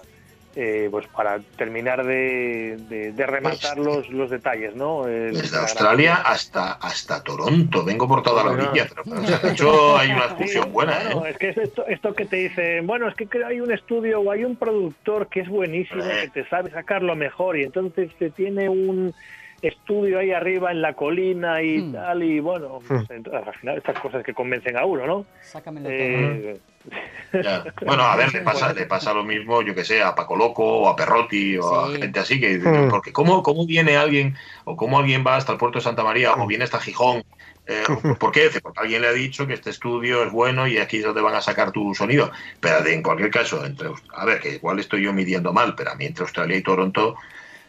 [0.56, 5.04] eh, pues para terminar de, de- de rematar los, los detalles, ¿no?
[5.04, 7.84] Desde Australia hasta, hasta Toronto.
[7.84, 8.86] Vengo por toda la orilla.
[8.88, 11.30] Pero, pero, o sea, de hecho, hay una Sí, excursión buena, bueno, ¿eh?
[11.30, 14.30] es que es esto, esto que te dicen, bueno, es que hay un estudio o
[14.32, 18.30] hay un productor que es buenísimo, que te sabe sacar lo mejor y entonces te
[18.30, 19.14] tiene un
[19.62, 21.92] estudio ahí arriba en la colina y Hmm.
[21.92, 25.26] tal y bueno, pues, al final estas cosas que convencen a uno, ¿no?
[25.42, 25.96] Sácamelo todo.
[25.96, 26.60] Eh,
[27.44, 27.64] Ya.
[27.84, 30.64] Bueno, a ver, le pasa, le pasa lo mismo, yo que sé, a Paco Loco
[30.64, 31.96] o a Perrotti o Sí.
[31.96, 32.88] a gente así, que Mm.
[32.88, 36.32] porque ¿cómo, ¿cómo viene alguien o cómo alguien va hasta el puerto de Santa María
[36.34, 37.22] o viene hasta Gijón?
[37.66, 37.82] Eh,
[38.18, 38.48] ¿Por qué?
[38.62, 41.34] Porque alguien le ha dicho que este estudio es bueno y aquí es donde van
[41.34, 42.30] a sacar tu sonido.
[42.60, 45.90] Pero de- en cualquier caso, entre, a ver, que igual estoy yo midiendo mal, pero
[45.90, 47.16] a mí entre Australia y Toronto,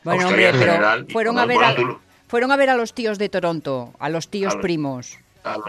[0.03, 1.75] Bueno, Australia hombre, en pero general, y fueron a, ver a,
[2.27, 4.61] fueron a ver a los tíos de Toronto, a los tíos A ver.
[4.61, 5.17] primos.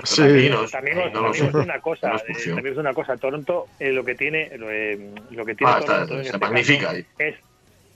[0.04, 0.50] sí.
[0.70, 5.14] también os, una cosa, eh, también es una cosa, Toronto eh, lo que tiene, eh,
[5.30, 7.36] lo que tiene ah, Toronto se este magnifica es,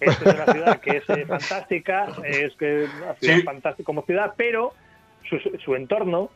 [0.00, 4.72] es, una ciudad que es fantástica, es que una ciudad fantástica como ciudad, pero
[5.28, 6.30] su, su entorno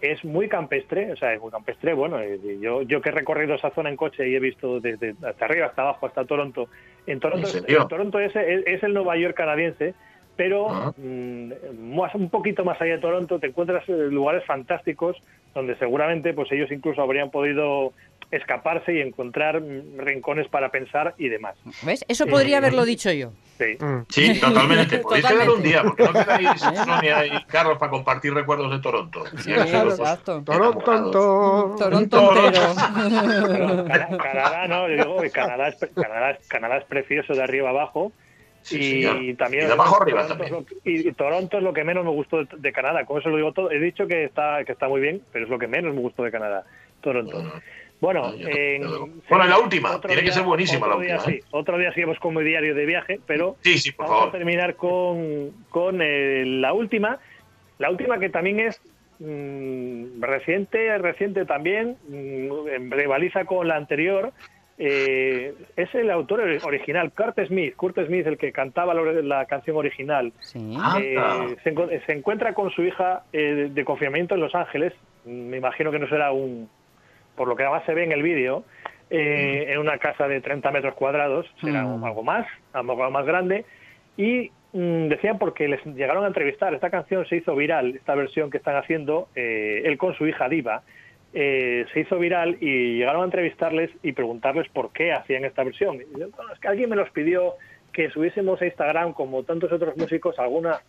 [0.00, 1.94] es muy campestre, o sea, es muy campestre.
[1.94, 2.18] Bueno,
[2.60, 5.66] yo, yo que he recorrido esa zona en coche y he visto desde hasta arriba
[5.66, 6.68] hasta abajo hasta Toronto.
[7.06, 7.48] En Toronto,
[7.88, 9.94] Toronto es, es, el Nueva York canadiense,
[10.36, 10.92] pero ah.
[10.96, 15.16] mm, un poquito más allá de Toronto te encuentras lugares fantásticos
[15.54, 17.94] donde seguramente pues ellos incluso habrían podido
[18.30, 19.62] escaparse y encontrar
[19.96, 21.56] rincones para pensar y demás.
[21.82, 22.04] ¿Ves?
[22.08, 23.32] Eso podría haberlo dicho yo.
[23.58, 24.04] Sí, mm.
[24.08, 24.98] sí totalmente.
[24.98, 29.24] Podéis quedar un día, porque no quedáis Sonia y Carlos para compartir recuerdos de Toronto.
[29.38, 30.42] Sí, exacto.
[30.42, 32.30] Toronto, Toronto
[34.18, 38.12] Canadá, no, yo digo que Canadá es, Canadá, es, Canadá es precioso de arriba abajo.
[38.70, 40.66] y también, y de abajo arriba también.
[40.84, 43.06] y, Toronto es lo que menos me gustó de, Canadá.
[43.06, 43.70] Como eso lo digo todo.
[43.70, 46.24] He dicho que está, que está muy bien, pero es lo que menos me gustó
[46.24, 46.64] de Canadá.
[47.00, 47.42] Toronto.
[48.00, 48.32] Bueno,
[49.28, 51.22] bueno, la última, tiene que ser buenísima la última.
[51.28, 51.40] ¿eh?
[51.50, 55.52] otro día seguimos como diario de viaje, pero sí, sí, por vamos a terminar con,
[55.70, 57.18] con eh, la última,
[57.78, 58.80] la última que también es
[59.18, 64.32] mm, reciente, reciente también, mm, rivaliza con la anterior.
[64.78, 70.34] Eh, es el autor original, Kurt Smith, Kurt Smith, el que cantaba la, canción original.
[70.42, 70.60] se,
[72.04, 74.92] se, encuentra con su hija de confinamiento en Los Ángeles.
[75.24, 76.68] Me imagino que no será un,
[77.36, 78.64] por lo que además se ve en el vídeo,
[79.10, 82.04] eh, en una casa de 30 metros cuadrados, será mm.
[82.04, 83.64] algo más, algo más grande,
[84.16, 88.50] y mm, decían porque les llegaron a entrevistar, esta canción se hizo viral, esta versión
[88.50, 90.82] que están haciendo, eh, él con su hija Diva,
[91.34, 96.00] eh, se hizo viral y llegaron a entrevistarles y preguntarles por qué hacían esta versión.
[96.00, 97.54] es que alguien me los pidió
[97.92, 100.80] que subiésemos a Instagram, como tantos otros músicos, alguna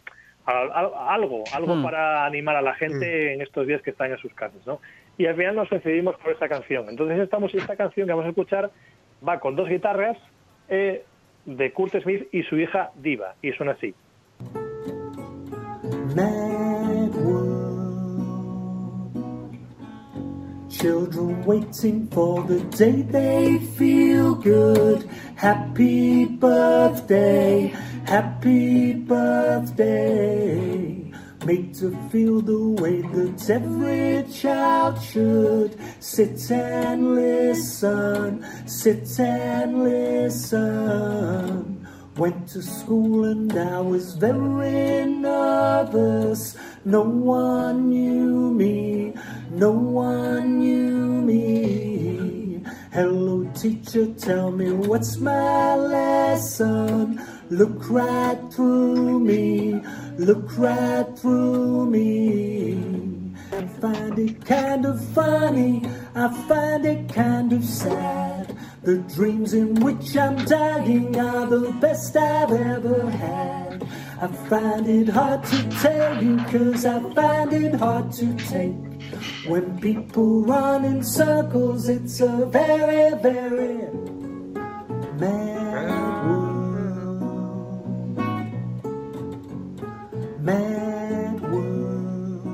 [0.45, 1.83] algo, algo mm.
[1.83, 4.79] para animar a la gente en estos días que están en sus casas, ¿no?
[5.17, 6.87] Y al final nos decidimos por esta canción.
[6.89, 8.71] Entonces estamos esta canción que vamos a escuchar
[9.27, 10.17] va con dos guitarras
[10.69, 11.03] eh,
[11.45, 13.95] de Kurt Smith y su hija Diva y suena así.
[20.69, 25.09] Children waiting for the day they feel good.
[25.35, 27.73] Happy birthday,
[28.05, 30.27] happy birthday.
[31.47, 35.79] Made to feel the way that every child should.
[36.01, 41.87] Sit and listen, sit and listen.
[42.17, 46.57] Went to school and I was very nervous.
[46.83, 49.13] No one knew me,
[49.49, 52.61] no one knew me.
[52.91, 57.21] Hello, teacher, tell me what's my lesson.
[57.49, 59.81] Look right through me,
[60.17, 63.33] look right through me.
[63.51, 68.57] I find it kind of funny, I find it kind of sad.
[68.83, 73.87] The dreams in which I'm dying are the best I've ever had.
[74.19, 78.75] I find it hard to tell you, cause I find it hard to take.
[79.47, 83.89] When people run in circles, it's a very, very
[85.19, 86.06] mad
[90.47, 92.45] Mad World.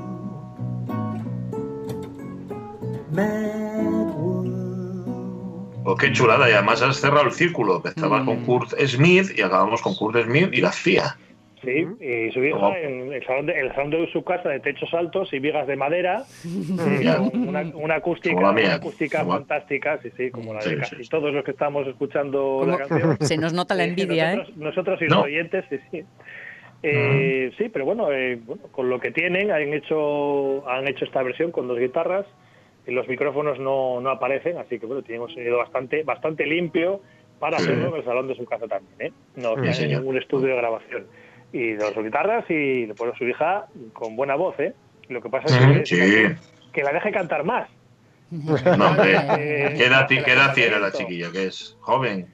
[3.12, 5.84] Mad World.
[5.84, 7.76] Oh, qué chulada, y además has cerrado el círculo.
[7.76, 8.46] Empezaba con mm.
[8.46, 11.16] Kurt Smith y acabamos con Kurt Smith y la CIA.
[11.62, 14.92] Sí, y su hija en el salón, de, el salón de su casa de techos
[14.92, 16.24] altos y vigas de madera,
[17.32, 21.52] una, una, acústica, una acústica fantástica, sí, sí, como la de casi todos los que
[21.52, 23.16] estamos escuchando la canción.
[23.20, 24.62] Se nos nota la envidia, nosotros, ¿eh?
[24.62, 26.04] Nosotros y los oyentes, sí, sí.
[26.86, 31.50] Eh, sí, pero eh, bueno, con lo que tienen han hecho han hecho esta versión
[31.50, 32.26] con dos guitarras.
[32.86, 37.00] Y los micrófonos no, no aparecen, así que bueno, tenemos un sonido bastante bastante limpio
[37.38, 39.12] para hacerlo en el salón de su casa también, ¿eh?
[39.36, 41.06] No tiene un estudio de grabación.
[41.52, 44.74] Y dos guitarras y después su hija con buena voz, ¿eh?
[45.08, 46.36] Lo que pasa es que,
[46.72, 47.68] que la deje cantar más.
[48.30, 48.56] No,
[49.02, 51.32] ¿qué edad, ¿qué edad tiene la chiquilla?
[51.32, 52.26] Que es joven.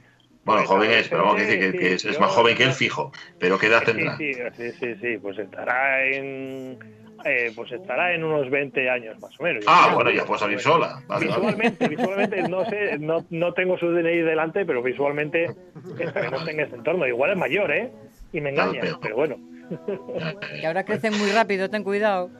[0.44, 3.12] Bueno, joven es, pero vamos a decir que, es, más joven que el fijo.
[3.38, 4.16] Pero ¿qué edad tendrá?
[4.16, 6.78] Sí, sí, sí, sí, pues estará en.
[7.22, 9.64] Eh, pues estará en unos 20 años más o menos.
[9.66, 11.02] Ah, bueno, ya puede salir sola.
[11.20, 15.50] visualmente, visualmente, no sé, no, no tengo su DNI delante, pero visualmente
[15.98, 17.06] estaremos en ese entorno.
[17.06, 17.90] Igual es mayor, ¿eh?
[18.32, 19.36] Y me engaña, pero bueno.
[20.60, 22.30] Y ahora crecen muy rápido, ten cuidado.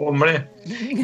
[0.00, 0.48] Hombre,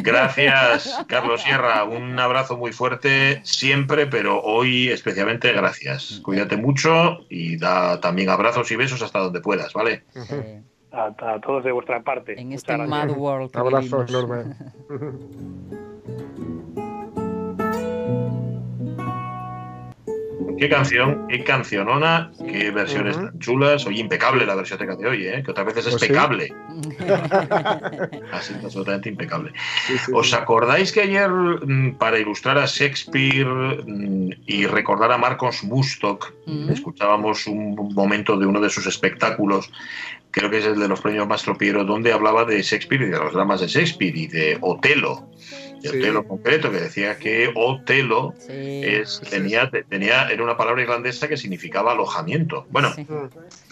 [0.01, 6.21] gracias Carlos Sierra, un abrazo muy fuerte siempre, pero hoy especialmente gracias.
[6.23, 10.03] Cuídate mucho y da también abrazos y besos hasta donde puedas, ¿vale?
[10.93, 12.39] a, todos de vuestra parte.
[12.39, 13.51] En este Mad World.
[13.53, 14.55] Un abrazo enorme.
[20.57, 23.85] Qué canción, qué cancionona, qué versiones tan chulas.
[23.85, 25.43] Oye, impecable la versión de hoy, ¿eh?
[25.43, 26.53] que otras veces es pues pecable.
[28.31, 29.51] Así, absolutamente impecable.
[30.13, 36.33] ¿Os acordáis que ayer, mm, para ilustrar a Shakespeare mm, y recordar a Marcos Mustock,
[36.69, 39.71] escuchábamos un momento de uno de sus espectáculos
[40.35, 43.17] creo que es el de los premios Mastro Piero, donde hablaba de Shakespeare y de
[43.17, 45.29] los dramas de Shakespeare y de Otelo.
[45.91, 51.37] De Otelo concreto, que decía que Otelo es, tenía, tenía, era una palabra irlandesa que
[51.37, 52.65] significaba alojamiento.
[52.69, 52.93] Bueno,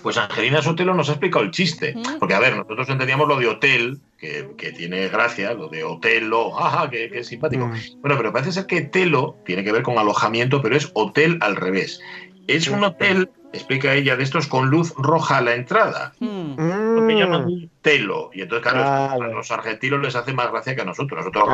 [0.02, 1.96] pues Angelina Sotelo nos ha explicado el chiste.
[2.20, 6.90] Porque, a ver, nosotros entendíamos lo de hotel, que, tiene gracia, lo de Otelo, ajá,
[6.90, 7.72] que, simpático.
[8.02, 11.56] Bueno, pero parece ser que Telo tiene que ver con alojamiento, pero es hotel al
[11.56, 12.00] revés.
[12.48, 16.14] Es un hotel explica ella, de estos con luz roja a la entrada.
[16.20, 16.56] Hmm.
[16.58, 18.32] Lo que llaman telo.
[18.34, 21.20] Y entonces, claro, a los argentinos les hace más gracia que a nosotros.
[21.20, 21.48] nosotros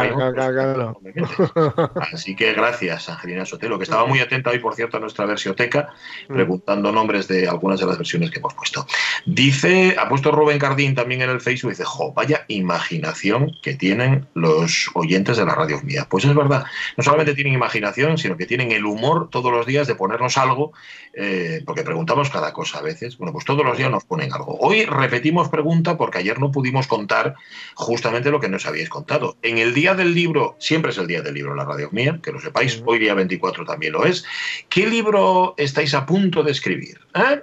[2.13, 5.89] Así que gracias, Angelina Sotelo, que estaba muy atenta hoy, por cierto, a nuestra versioteca,
[6.29, 6.33] hmm.
[6.33, 8.85] preguntando nombres de algunas de las versiones que hemos puesto.
[9.25, 14.27] Dice, ha puesto Rubén Cardín también en el Facebook, dice, jo, vaya imaginación que tienen
[14.35, 16.05] los oyentes de la radio mía.
[16.09, 16.63] Pues es verdad,
[16.95, 20.73] no solamente tienen imaginación, sino que tienen el humor todos los días de ponernos algo,
[21.13, 23.17] eh, porque preguntamos cada cosa a veces.
[23.17, 24.57] Bueno, pues todos los días nos ponen algo.
[24.59, 27.35] Hoy repetimos pregunta porque ayer no pudimos contar
[27.75, 29.37] justamente lo que nos habíais contado.
[29.41, 32.31] En el día del libro, siempre es el día del libro la radio mía, que
[32.31, 34.23] lo sepáis, hoy día 24 también lo es.
[34.69, 36.99] ¿Qué libro estáis a punto de escribir?
[37.15, 37.41] ¿Eh?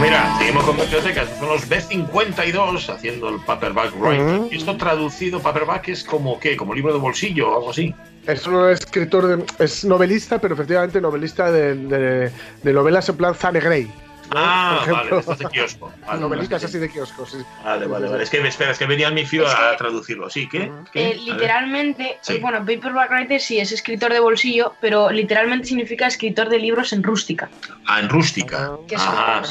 [0.00, 1.28] Pues mira, seguimos con bibliotecas.
[1.38, 4.48] Son los B52 haciendo el paperback writing.
[4.50, 7.94] Esto traducido, paperback es como qué, como libro de bolsillo o algo así.
[8.26, 12.30] Es un escritor, de, es novelista, pero efectivamente novelista de,
[12.62, 13.90] de novelas en plan Zane Grey.
[14.32, 15.92] Ah, vale, estás de kiosco.
[16.06, 17.38] Vale, Novelitas así de kiosco, sí.
[17.64, 18.22] Vale, vale, vale.
[18.22, 20.30] Es que, espera, es que venía mi fío a traducirlo.
[20.30, 20.48] ¿Sí?
[20.48, 20.70] ¿Qué?
[20.94, 26.58] Eh, literalmente, bueno, paperback writer sí es escritor de bolsillo, pero literalmente significa escritor de
[26.58, 27.50] libros en rústica.
[27.86, 28.72] Ah, en rústica.
[28.86, 29.42] Que ah,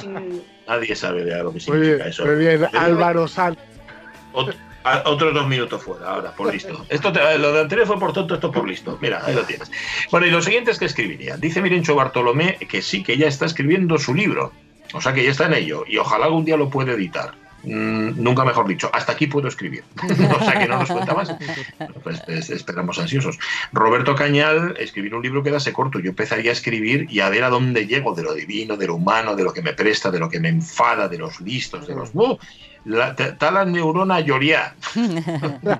[0.68, 2.26] Nadie sabe de lo que significa eso.
[2.26, 3.58] Muy bien, Álvaro Sanz.
[5.06, 6.86] otros dos minutos fuera, ahora, por listo.
[6.90, 8.98] Esto lo de anterior fue por tonto, esto por listo.
[9.02, 9.72] Mira, ahí lo tienes.
[10.12, 11.38] Bueno, y lo siguiente es que escribiría.
[11.38, 14.54] Dice Mirencho Bartolomé que sí, que ya está escribiendo su libro.
[14.94, 17.34] O sea que ya está en ello y ojalá algún día lo pueda editar.
[17.64, 19.84] Mm, nunca mejor dicho, hasta aquí puedo escribir.
[20.40, 21.36] o sea que no nos cuenta más.
[22.04, 23.38] Pues, pues, esperamos ansiosos.
[23.74, 26.00] Roberto Cañal, escribir un libro quedase corto.
[26.00, 28.96] Yo empezaría a escribir y a ver a dónde llego, de lo divino, de lo
[28.96, 31.96] humano, de lo que me presta, de lo que me enfada, de los listos, de
[31.96, 32.14] los
[32.86, 34.74] la, la neurona lloría.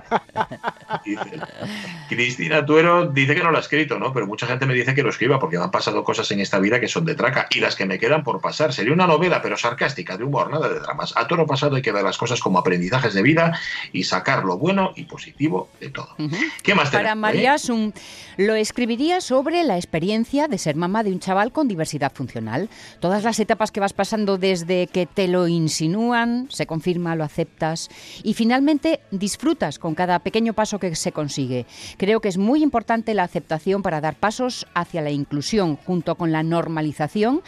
[2.08, 4.12] Cristina Tuero dice que no lo ha escrito, ¿no?
[4.12, 6.58] Pero mucha gente me dice que lo escriba porque me han pasado cosas en esta
[6.58, 8.72] vida que son de traca y las que me quedan por pasar.
[8.72, 11.14] Sería una novela, pero sarcástica, de humor, nada de dramas.
[11.16, 13.58] A toro pasado hay que ver las cosas como aprendizajes de vida
[13.92, 16.14] y sacar lo bueno y positivo de todo.
[16.62, 17.94] ¿Qué más Para María Sun,
[18.36, 22.68] lo escribiría sobre la experiencia de ser mamá de un chaval con diversidad funcional.
[23.00, 27.88] Todas las etapas que vas pasando desde que te lo insinúan, se confirman lo aceptas
[28.22, 31.66] y finalmente disfrutas con cada pequeño paso que se consigue.
[31.96, 36.32] Creo que es muy importante la aceptación para dar pasos hacia la inclusión junto con
[36.32, 37.42] la normalización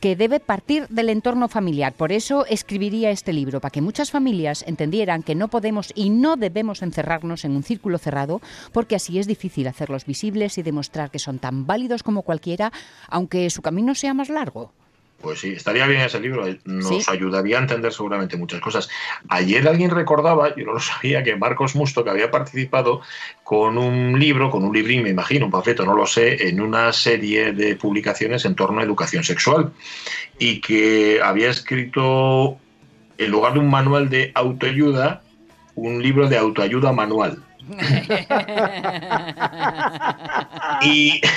[0.00, 1.92] que debe partir del entorno familiar.
[1.92, 6.36] Por eso escribiría este libro, para que muchas familias entendieran que no podemos y no
[6.36, 8.40] debemos encerrarnos en un círculo cerrado,
[8.72, 12.72] porque así es difícil hacerlos visibles y demostrar que son tan válidos como cualquiera,
[13.08, 14.72] aunque su camino sea más largo.
[15.20, 18.88] Pues sí, estaría bien ese libro, eh, nos ayudaría a entender seguramente muchas cosas.
[19.28, 23.02] Ayer alguien recordaba, yo no lo sabía, que Marcos Musto, que había participado
[23.44, 26.92] con un libro, con un librín, me imagino, un panfleto, no lo sé, en una
[26.94, 29.72] serie de publicaciones en torno a educación sexual
[30.38, 32.58] y que había escrito,
[33.18, 35.22] en lugar de un manual de autoayuda,
[35.74, 37.44] un libro de autoayuda manual.
[40.82, 41.20] Y,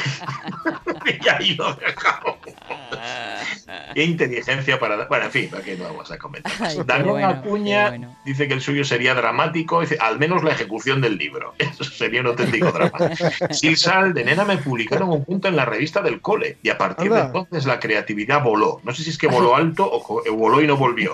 [1.24, 2.38] y ahí lo dejamos.
[3.94, 5.06] Qué inteligencia para.
[5.08, 6.86] Bueno, en fin, aquí no vamos a comentar.
[6.86, 11.54] Daniel Acuña dice que el suyo sería dramático, dice, al menos la ejecución del libro.
[11.58, 13.16] Eso sería un auténtico drama.
[13.52, 17.12] Silsal, de nena me publicaron un punto en la revista del cole y a partir
[17.12, 18.82] de entonces la creatividad voló.
[18.84, 21.14] No sé si es que voló alto o voló y no volvió.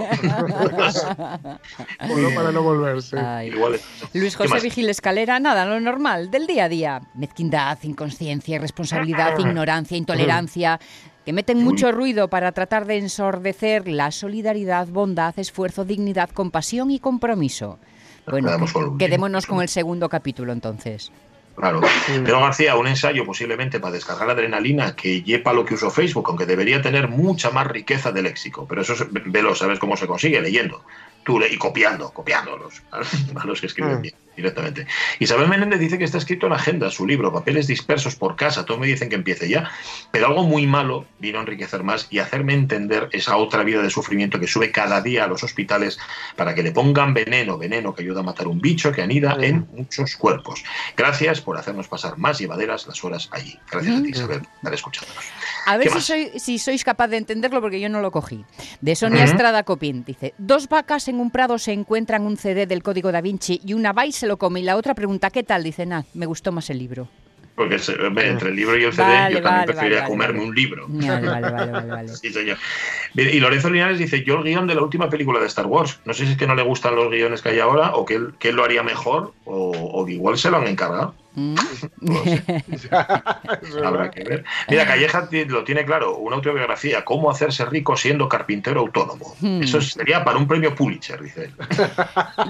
[2.08, 3.18] voló para no volverse.
[4.14, 7.02] Luis José Vigil Escalera, nada, lo normal, del día a día.
[7.14, 10.78] Mezquindad, inconsciencia, irresponsabilidad, ignorancia, intolerancia
[11.26, 17.00] que meten mucho ruido para tratar de ensordecer la solidaridad, bondad, esfuerzo, dignidad, compasión y
[17.00, 17.80] compromiso.
[18.28, 18.52] Bueno,
[18.98, 21.14] quedémonos con el segundo capítulo entonces.
[21.56, 21.80] Claro.
[22.26, 26.26] Pero García, un ensayo posiblemente para descargar la adrenalina que lleva lo que usó Facebook,
[26.28, 28.66] aunque debería tener mucha más riqueza de léxico.
[28.68, 28.96] Pero eso,
[29.28, 30.84] velo, sabes cómo se consigue leyendo.
[31.24, 34.02] Tú y copiando, copiando a los que escriben mm.
[34.02, 34.88] bien directamente.
[35.20, 38.66] Isabel Menéndez dice que está escrito en agenda su libro, Papeles dispersos por casa.
[38.66, 39.70] Todos me dicen que empiece ya.
[40.12, 43.90] Pero algo muy malo vino a enriquecer más y hacerme entender esa otra vida de
[43.90, 46.00] sufrimiento que sube cada día a los hospitales
[46.36, 49.68] para que le pongan veneno, veneno que ayuda a matar un bicho que anida en
[49.74, 50.64] muchos cuerpos.
[50.96, 53.58] Gracias por hacernos pasar más llevaderas las horas allí.
[53.70, 55.24] Gracias a ti, Isabel, por escuchándonos.
[55.66, 58.46] A ver si, soy, si, sois capaz de entenderlo porque yo no lo cogí.
[58.82, 62.82] De Sonia Estrada Copín dice: Dos vacas en un prado se encuentran un CD del
[62.82, 64.62] Código da Vinci y una va y se lo come.
[64.62, 65.64] Y la otra pregunta: ¿Qué tal?
[65.64, 67.10] Dice: Nada, me gustó más el libro.
[67.56, 70.86] Porque entre el libro y el CD yo también preferiría comerme un libro.
[70.88, 72.08] Vale, vale, vale.
[72.16, 72.58] sí, señor.
[73.16, 76.00] Y Lorenzo Linares dice, yo el guion de la última película de Star Wars.
[76.06, 78.16] No sé si es que no le gustan los guiones que hay ahora o que
[78.16, 81.14] él, que él lo haría mejor o, o igual se lo han encargado.
[81.36, 81.56] Mm.
[83.86, 84.44] Habrá que ver.
[84.70, 89.36] Mira, Calleja lo tiene claro, una autobiografía, cómo hacerse rico siendo carpintero autónomo.
[89.40, 89.62] Hmm.
[89.64, 91.54] Eso sería para un premio Pulitzer, dice él.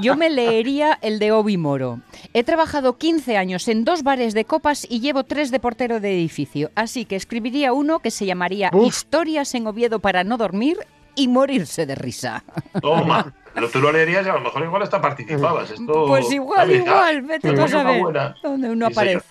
[0.02, 2.00] Yo me leería el de Obi Moro.
[2.34, 6.14] He trabajado 15 años en dos bares de copas y llevo tres de portero de
[6.14, 10.78] edificio, así que escribiría uno que se llamaría Historias en Oviedo para no dormir
[11.16, 12.44] y morirse de risa.
[12.82, 13.34] Toma.
[13.60, 15.72] Pero tú lo leerías y a lo mejor igual hasta participabas.
[15.72, 18.02] Esto, pues igual, igual, vete tú a saber
[18.42, 19.26] dónde uno aparece.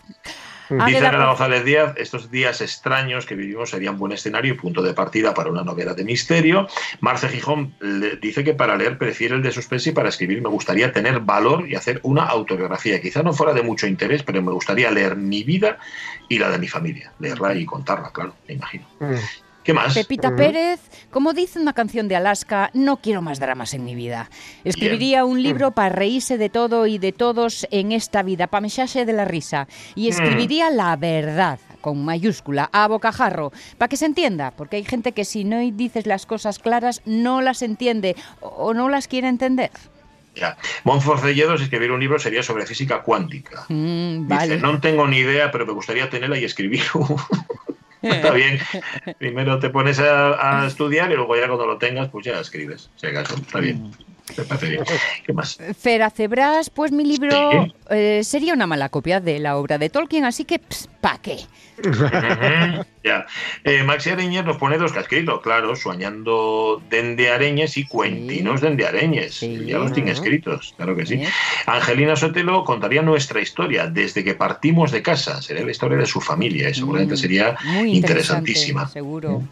[0.87, 4.93] Dice Ana González Díaz, estos días extraños que vivimos serían buen escenario y punto de
[4.93, 6.69] partida para una novela de misterio.
[7.01, 7.75] Marce Gijón
[8.21, 11.67] dice que para leer prefiere el de suspense y para escribir me gustaría tener valor
[11.67, 13.01] y hacer una autobiografía.
[13.01, 15.79] Quizá no fuera de mucho interés, pero me gustaría leer mi vida
[16.29, 17.13] y la de mi familia.
[17.19, 18.85] Leerla y contarla, claro, me imagino.
[19.01, 19.15] Mm.
[19.69, 19.93] ¿Qué más?
[19.93, 24.31] Pepita Pérez, como dice una canción de Alaska, no quiero más dramas en mi vida.
[24.65, 25.73] Escribiría un libro mm.
[25.75, 29.69] para reírse de todo y de todos en esta vida, para mecharse de la risa.
[29.95, 30.09] Y mm.
[30.09, 35.27] escribiría la verdad, con mayúscula, a bocajarro, para que se entienda, porque hay gente que
[35.27, 39.71] si no dices las cosas claras no las entiende o no las quiere entender.
[40.35, 40.57] Ya.
[40.85, 43.67] Monforcelledo, si escribiera un libro, sería sobre física cuántica.
[43.69, 46.85] Mm, Dice, no tengo ni idea, pero me gustaría tenerla y escribir
[48.03, 48.59] Está bien.
[49.19, 52.91] Primero te pones a, estudiar y luego ya cuando lo tengas, pues ya escribes.
[52.97, 53.91] Si acaso, está bien.
[55.25, 55.59] ¿Qué más?
[55.79, 60.25] Fera Cebras, pues mi libro eh, sería una mala copia de la obra de Tolkien,
[60.25, 60.61] así que
[61.01, 61.39] ¿pa' qué?
[63.05, 63.27] ya.
[63.65, 68.61] Eh, Maxi Areñez nos pone dos que ha escrito, claro, soñando Dende Areñes y Cuentinos
[68.61, 69.41] Dende Areñes.
[69.41, 71.23] Ya los tiene escritos, claro que sí.
[71.67, 75.41] Angelina Sotelo contaría nuestra historia desde que partimos de casa.
[75.43, 78.89] Sería la historia de su familia y seguramente mm, sería interesantísima.
[78.89, 79.41] Seguro.
[79.41, 79.49] Mm.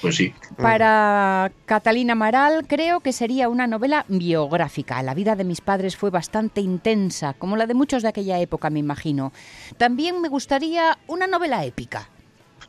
[0.00, 0.18] Pues.
[0.56, 5.02] Para Catalina Maral creo que sería una novela biográfica.
[5.02, 8.70] La vida de mis padres fue bastante intensa, como la de muchos de aquella época,
[8.70, 9.32] me imagino.
[9.76, 12.08] También me gustaría una novela épica.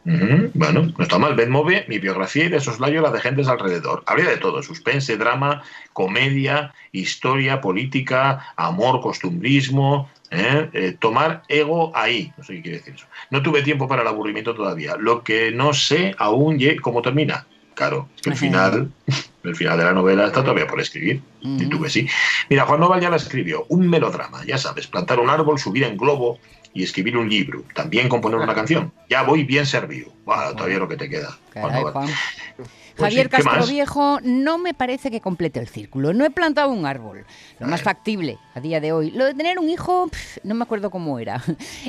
[0.06, 1.36] Bueno, no está mal.
[1.50, 4.04] Move, mi biografía y de soslayo la de gentes alrededor.
[4.06, 5.62] Habría de todo: suspense, drama,
[5.94, 10.70] comedia, historia, política, amor, costumbrismo, ¿eh?
[10.74, 12.32] Eh, tomar ego ahí.
[12.38, 13.06] No sé qué quiere decir eso.
[13.30, 14.96] No tuve tiempo para el aburrimiento todavía.
[14.98, 17.46] Lo que no sé aún cómo termina.
[17.76, 18.92] Claro, es que el final,
[19.44, 21.22] el final de la novela está todavía por escribir.
[21.40, 22.10] Y tuve sí.
[22.50, 23.66] Mira, Juan Noval ya la escribió.
[23.70, 26.40] Un melodrama, ya sabes, plantar un árbol, subir en globo
[26.74, 27.64] y escribir un libro.
[27.74, 28.92] También componer una canción.
[29.10, 30.12] Ya voy bien servido.
[30.26, 31.38] todavía lo que te queda.
[33.00, 36.14] Pues Javier Castro Viejo no me parece que complete el círculo.
[36.14, 37.26] No he plantado un árbol.
[37.58, 39.12] Lo más factible a día de hoy.
[39.12, 40.10] Lo de tener un hijo,
[40.44, 41.42] no me acuerdo cómo era.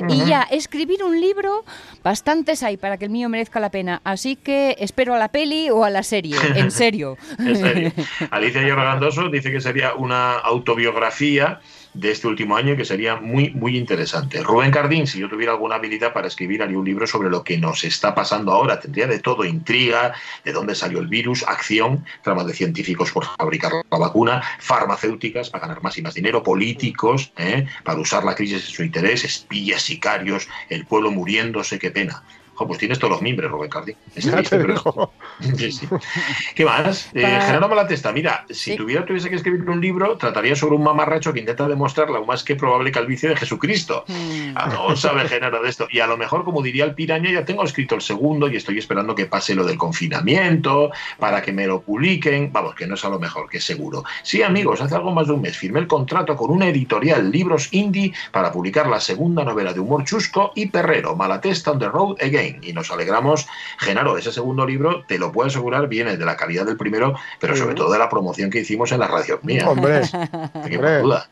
[0.07, 1.65] Y ya, escribir un libro,
[2.01, 3.99] bastantes hay para que el mío merezca la pena.
[4.05, 6.37] Así que espero a la peli o a la serie.
[6.61, 7.17] En serio.
[7.39, 7.91] en serio.
[8.31, 11.59] Alicia Lloragandoso dice que sería una autobiografía
[11.93, 14.41] de este último año que sería muy, muy interesante.
[14.41, 17.57] Rubén Cardín, si yo tuviera alguna habilidad para escribir, haría un libro sobre lo que
[17.57, 18.79] nos está pasando ahora.
[18.79, 20.13] Tendría de todo, intriga,
[20.45, 25.67] de dónde salió el virus, acción, tramas de científicos por fabricar la vacuna, farmacéuticas para
[25.67, 27.65] ganar más y más dinero, políticos ¿eh?
[27.83, 32.23] para usar la crisis en su interés, espías, sicarios, el pueblo muriéndose, qué pena.
[32.67, 33.95] Pues tienes todos los mimbres, Rubén Cardi.
[36.55, 37.09] ¿Qué más?
[37.13, 41.33] Eh, Genaro Malatesta, mira, si tuviera tuviese que escribir un libro, trataría sobre un mamarracho
[41.33, 44.03] que intenta demostrar la más que probable calvicie de Jesucristo.
[44.07, 44.53] Hmm.
[44.55, 45.87] Ah, no sabe Genaro de esto.
[45.89, 48.77] Y a lo mejor, como diría el piraña, ya tengo escrito el segundo y estoy
[48.77, 52.51] esperando que pase lo del confinamiento para que me lo publiquen.
[52.51, 54.03] Vamos, que no es a lo mejor, que es seguro.
[54.23, 57.69] Sí, amigos, hace algo más de un mes firmé el contrato con una editorial Libros
[57.71, 62.17] Indie para publicar la segunda novela de humor chusco y perrero, Malatesta on the Road
[62.21, 62.50] Again.
[62.61, 63.47] Y nos alegramos,
[63.79, 67.55] Genaro, ese segundo libro, te lo puedo asegurar, viene de la calidad del primero, pero
[67.55, 69.67] sobre todo de la promoción que hicimos en las radios mías.
[69.67, 70.01] Hombre,
[71.01, 71.29] duda.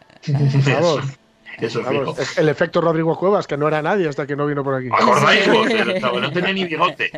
[1.61, 1.81] Eso
[2.17, 4.89] es el efecto Rodrigo Cuevas, que no era nadie hasta que no vino por aquí.
[4.91, 5.47] ¿Acordáis
[6.01, 7.11] No, tenía ni bigote.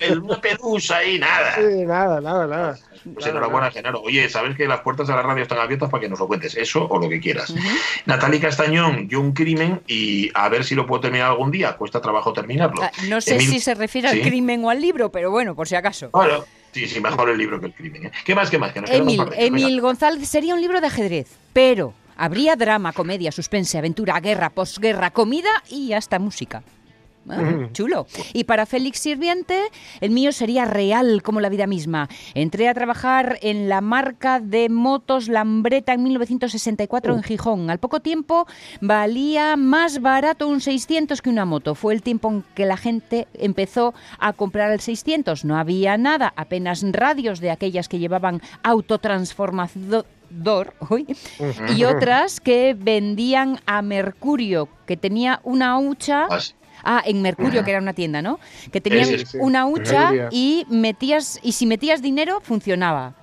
[0.00, 1.56] El pedusa ahí, nada.
[1.56, 2.78] Sí, nada, nada, nada.
[3.12, 4.00] Pues enhorabuena, Genaro.
[4.00, 6.56] Oye, sabes que las puertas de la radio están abiertas para que nos lo cuentes,
[6.56, 7.54] eso o lo que quieras.
[8.06, 11.76] Natalie Castañón, yo un crimen y a ver si lo puedo terminar algún día.
[11.76, 12.82] Cuesta trabajo terminarlo.
[12.82, 15.74] Ah, no sé si se refiere al crimen o al libro, pero bueno, por si
[15.74, 16.10] acaso.
[16.12, 18.06] Bueno, sí, sí, mejor el libro que el crimen.
[18.06, 18.12] ¿eh?
[18.24, 18.72] ¿Qué más, qué más?
[18.72, 24.18] Que Emil, Emil González sería un libro de ajedrez, pero habría drama, comedia, suspense, aventura,
[24.20, 26.62] guerra, posguerra, comida y hasta música.
[27.28, 28.06] Ah, chulo.
[28.32, 29.58] Y para Félix Sirviente,
[30.00, 32.08] el mío sería real como la vida misma.
[32.34, 37.70] Entré a trabajar en la marca de motos Lambreta en 1964 en Gijón.
[37.70, 38.46] Al poco tiempo
[38.80, 41.74] valía más barato un 600 que una moto.
[41.74, 45.44] Fue el tiempo en que la gente empezó a comprar el 600.
[45.44, 50.04] No había nada, apenas radios de aquellas que llevaban autotransformador
[51.76, 56.26] y otras que vendían a mercurio, que tenía una hucha
[56.84, 58.38] ah, Ah, en Mercurio, que era una tienda, ¿no?
[58.70, 59.08] Que tenían
[59.40, 63.14] una hucha y metías y si metías dinero funcionaba.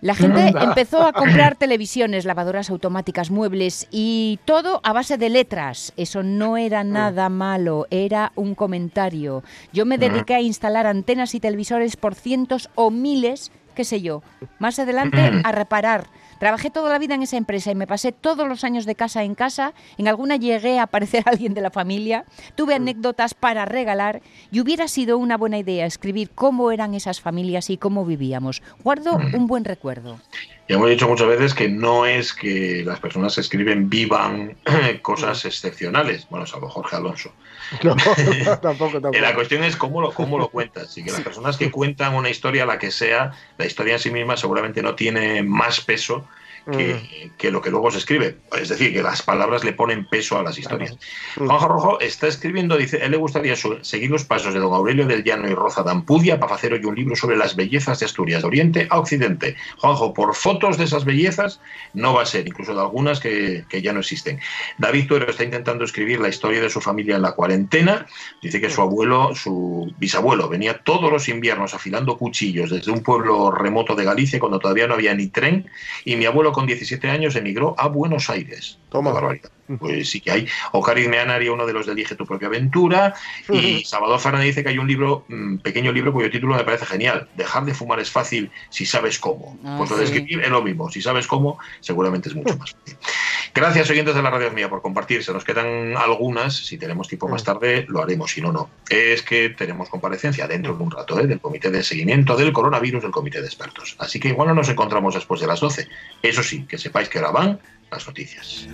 [0.00, 5.92] La gente empezó a comprar televisiones, lavadoras automáticas, muebles y todo a base de letras.
[5.96, 6.92] Eso no era mm.
[6.92, 9.42] nada malo, era un comentario.
[9.72, 10.00] Yo me mm.
[10.00, 14.22] dediqué a instalar antenas y televisores por cientos o miles, qué sé yo.
[14.58, 15.42] Más adelante mm.
[15.44, 16.08] a reparar
[16.38, 19.24] Trabajé toda la vida en esa empresa y me pasé todos los años de casa
[19.24, 19.72] en casa.
[19.98, 22.24] En alguna llegué a aparecer alguien de la familia.
[22.54, 22.82] Tuve mm.
[22.82, 27.76] anécdotas para regalar y hubiera sido una buena idea escribir cómo eran esas familias y
[27.76, 28.62] cómo vivíamos.
[28.82, 29.34] Guardo mm.
[29.34, 30.18] un buen recuerdo.
[30.68, 34.56] Ya hemos dicho muchas veces que no es que las personas que escriben vivan
[35.02, 36.26] cosas excepcionales.
[36.28, 37.32] Bueno, salvo Jorge Alonso.
[37.82, 37.96] No,
[38.60, 39.18] tampoco, tampoco.
[39.18, 40.96] La cuestión es cómo lo, cómo lo cuentas.
[40.96, 44.10] Y que las personas que cuentan una historia, la que sea, la historia en sí
[44.10, 46.26] misma seguramente no tiene más peso
[46.66, 47.36] Mm.
[47.38, 48.38] que, lo que luego se escribe.
[48.60, 50.96] Es decir, que las palabras le ponen peso a las historias.
[51.36, 55.22] Juanjo Rojo está escribiendo, dice, él le gustaría seguir los pasos de don Aurelio del
[55.22, 58.42] Llano y Roza de Ampudia para hacer hoy un libro sobre las bellezas de Asturias,
[58.42, 59.54] de Oriente a Occidente.
[59.78, 61.60] Juanjo, por fotos de esas bellezas
[61.94, 64.40] no va a ser, incluso de algunas que, ya no existen.
[64.78, 68.06] David Tuero está intentando escribir la historia de su familia en la cuarentena.
[68.42, 73.52] Dice que su abuelo, su bisabuelo, venía todos los inviernos afilando cuchillos desde un pueblo
[73.52, 75.70] remoto de Galicia cuando todavía no había ni tren
[76.04, 78.78] y mi abuelo con 17 años emigró a Buenos Aires.
[78.88, 79.12] Toma.
[79.12, 79.50] barbaridad.
[79.78, 80.48] Pues sí que hay.
[80.72, 83.14] O Cariz haría uno de los de Elige tu propia aventura.
[83.48, 86.64] Y Salvador Fernández dice que hay un libro, un mm, pequeño libro cuyo título me
[86.64, 87.28] parece genial.
[87.36, 89.58] Dejar de fumar es fácil si sabes cómo.
[89.64, 90.90] Ah, pues lo de escribir es lo mismo.
[90.90, 92.96] Si sabes cómo, seguramente es mucho más fácil.
[93.54, 95.24] Gracias, oyentes de la radio mía, por compartir.
[95.24, 96.54] Se nos quedan algunas.
[96.54, 98.30] Si tenemos tiempo más tarde, lo haremos.
[98.30, 98.70] Si no, no.
[98.88, 101.26] Es que tenemos comparecencia dentro de un rato ¿eh?
[101.26, 103.96] del Comité de Seguimiento del Coronavirus del Comité de Expertos.
[103.98, 105.88] Así que igual no nos encontramos después de las 12.
[106.22, 107.60] Eso sí, que sepáis que ahora van
[107.90, 108.68] las noticias.